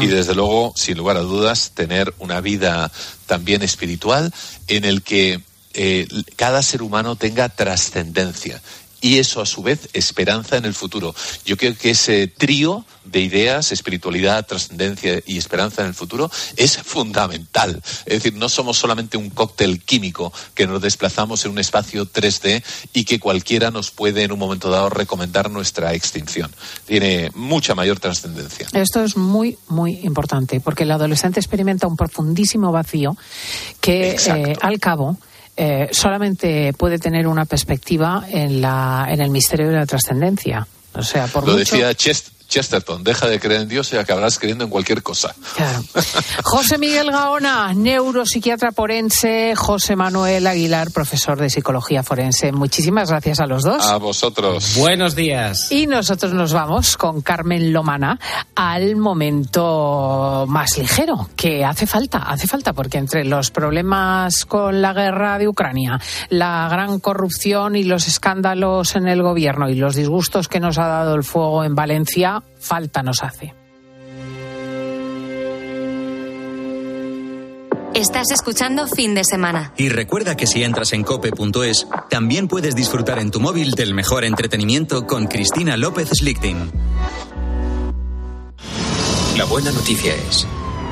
[0.00, 2.90] Y desde luego, sin lugar a dudas, tener una vida
[3.26, 4.32] también espiritual
[4.68, 5.40] en el que
[5.74, 6.06] eh,
[6.36, 8.62] cada ser humano tenga trascendencia.
[9.04, 11.14] Y eso, a su vez, esperanza en el futuro.
[11.44, 16.78] Yo creo que ese trío de ideas, espiritualidad, trascendencia y esperanza en el futuro, es
[16.78, 17.82] fundamental.
[18.06, 22.64] Es decir, no somos solamente un cóctel químico que nos desplazamos en un espacio 3D
[22.94, 26.50] y que cualquiera nos puede en un momento dado recomendar nuestra extinción.
[26.86, 28.68] Tiene mucha mayor trascendencia.
[28.72, 33.18] Esto es muy, muy importante, porque el adolescente experimenta un profundísimo vacío
[33.82, 35.18] que, eh, al cabo,
[35.56, 40.66] eh, solamente puede tener una perspectiva en, la, en el misterio de la trascendencia.
[40.94, 41.76] O sea, por Lo mucho...
[41.76, 45.34] decía Chest- Chesterton, deja de creer en Dios y acabarás creyendo en cualquier cosa.
[45.56, 45.82] Claro.
[46.44, 52.52] José Miguel Gaona, neuropsiquiatra forense, José Manuel Aguilar, profesor de psicología forense.
[52.52, 53.84] Muchísimas gracias a los dos.
[53.84, 54.76] A vosotros.
[54.76, 55.72] Buenos días.
[55.72, 58.20] Y nosotros nos vamos con Carmen Lomana
[58.54, 64.92] al momento más ligero, que hace falta, hace falta, porque entre los problemas con la
[64.92, 70.46] guerra de Ucrania, la gran corrupción y los escándalos en el gobierno y los disgustos
[70.46, 73.54] que nos ha dado el fuego en Valencia, falta nos hace.
[77.94, 79.72] Estás escuchando fin de semana.
[79.76, 84.24] Y recuerda que si entras en cope.es, también puedes disfrutar en tu móvil del mejor
[84.24, 86.72] entretenimiento con Cristina López Slichting.
[89.36, 90.44] La buena noticia es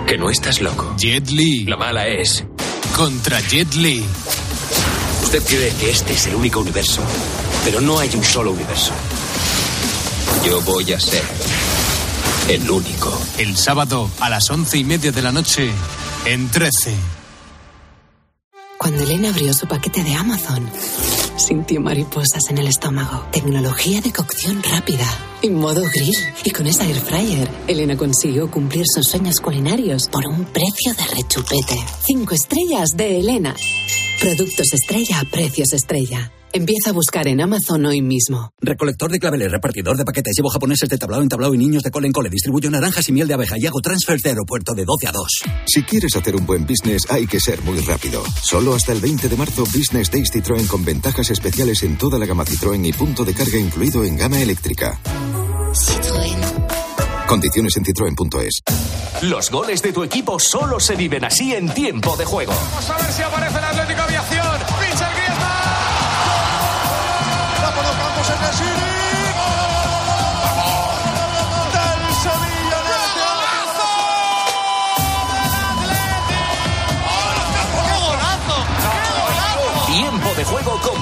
[0.07, 0.94] que no estás loco.
[0.96, 1.64] Jet Li.
[1.64, 2.44] La mala es
[2.96, 4.05] contra Jet Li.
[5.24, 7.03] Usted cree que este es el único universo,
[7.64, 8.92] pero no hay un solo universo.
[10.45, 11.22] Yo voy a ser
[12.49, 13.16] el único.
[13.38, 15.70] El sábado a las once y media de la noche
[16.26, 16.97] en 13.
[18.76, 20.68] Cuando Elena abrió su paquete de Amazon,
[21.36, 23.24] sintió mariposas en el estómago.
[23.30, 25.07] Tecnología de cocción rápida,
[25.43, 26.16] en modo grill.
[26.43, 31.14] Y con esa air fryer, Elena consiguió cumplir sus sueños culinarios por un precio de
[31.14, 31.78] rechupete.
[32.05, 33.55] Cinco estrellas de Elena.
[34.18, 36.32] Productos estrella a precios estrella.
[36.55, 38.53] Empieza a buscar en Amazon hoy mismo.
[38.61, 41.90] Recolector de claveles, repartidor de paquetes, llevo japoneses de tablao en tablao y niños de
[41.90, 42.28] cole en cole.
[42.28, 45.26] Distribuyo naranjas y miel de abeja y hago transfers de aeropuerto de 12 a 2.
[45.66, 48.22] Si quieres hacer un buen business, hay que ser muy rápido.
[48.42, 52.26] Solo hasta el 20 de marzo, Business Days Citroën con ventajas especiales en toda la
[52.26, 55.00] gama Citroën y punto de carga incluido en gama eléctrica.
[55.72, 56.72] Citroën.
[57.26, 58.62] Condiciones en citroen.es.
[59.22, 62.53] Los goles de tu equipo solo se viven así en tiempo de juego.
[62.53, 64.21] Vamos a ver si aparece el Atlético Aviación.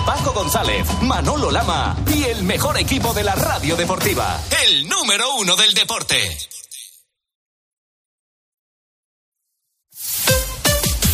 [0.04, 4.40] Paco González, Manolo Lama y el mejor equipo de la radio deportiva.
[4.66, 6.38] El número uno del deporte.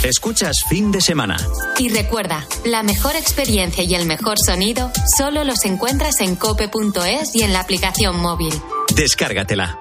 [0.03, 1.37] Escuchas fin de semana.
[1.78, 7.43] Y recuerda, la mejor experiencia y el mejor sonido solo los encuentras en cope.es y
[7.43, 8.55] en la aplicación móvil.
[8.95, 9.80] Descárgatela.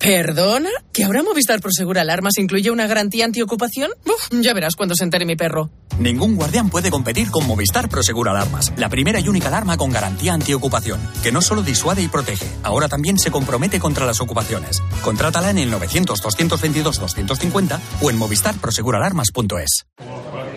[0.00, 0.70] ¿Perdona?
[0.94, 3.90] ¿Que ahora Movistar Prosegur Alarmas incluye una garantía antiocupación?
[4.06, 5.68] Uf, ya verás cuando se entere mi perro.
[5.98, 10.32] Ningún guardián puede competir con Movistar Prosegur Alarmas, la primera y única alarma con garantía
[10.32, 14.82] antiocupación, que no solo disuade y protege, ahora también se compromete contra las ocupaciones.
[15.02, 19.84] Contrátala en el 900-222-250 o en movistarproseguralarmas.es.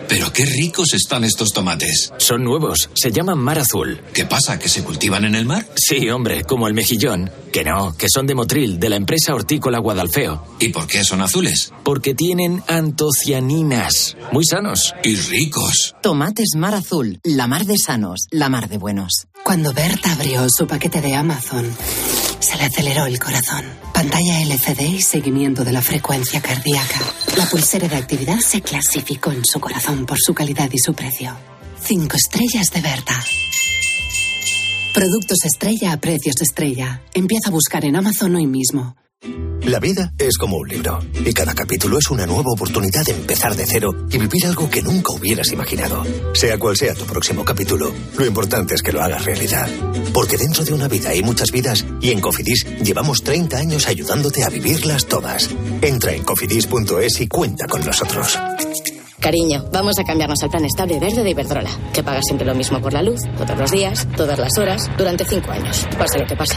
[0.08, 2.12] Pero qué ricos están estos tomates.
[2.18, 4.00] Son nuevos, se llaman mar azul.
[4.12, 5.66] ¿Qué pasa, que se cultivan en el mar?
[5.76, 7.30] Sí, hombre, como el mejillón.
[7.52, 10.44] Que no, que son de Motril, de la empresa hortícola Guadalfeo.
[10.58, 11.72] ¿Y por qué son azules?
[11.84, 14.16] Porque tienen antocianinas.
[14.32, 14.94] Muy sanos.
[15.02, 15.94] Y ricos.
[16.02, 19.26] Tomates mar azul, la mar de sanos, la mar de buenos.
[19.44, 21.70] Cuando Berta abrió su paquete de Amazon,
[22.40, 23.64] se le aceleró el corazón.
[23.92, 27.00] Pantalla LCD y seguimiento de la frecuencia cardíaca.
[27.36, 31.36] La pulsera de actividad se clasificó en su corazón por su calidad y su precio.
[31.82, 33.22] Cinco estrellas de Berta.
[34.94, 37.02] Productos estrella a precios estrella.
[37.14, 38.96] Empieza a buscar en Amazon hoy mismo.
[39.62, 43.56] La vida es como un libro y cada capítulo es una nueva oportunidad de empezar
[43.56, 46.04] de cero y vivir algo que nunca hubieras imaginado.
[46.34, 49.66] Sea cual sea tu próximo capítulo, lo importante es que lo hagas realidad.
[50.12, 54.44] Porque dentro de una vida hay muchas vidas y en Cofidis llevamos 30 años ayudándote
[54.44, 55.48] a vivirlas todas.
[55.80, 58.38] Entra en cofidis.es y cuenta con nosotros.
[59.18, 62.82] Cariño, vamos a cambiarnos al plan estable verde de Iberdrola, que paga siempre lo mismo
[62.82, 66.36] por la luz, todos los días, todas las horas, durante cinco años, pase lo que
[66.36, 66.56] pase.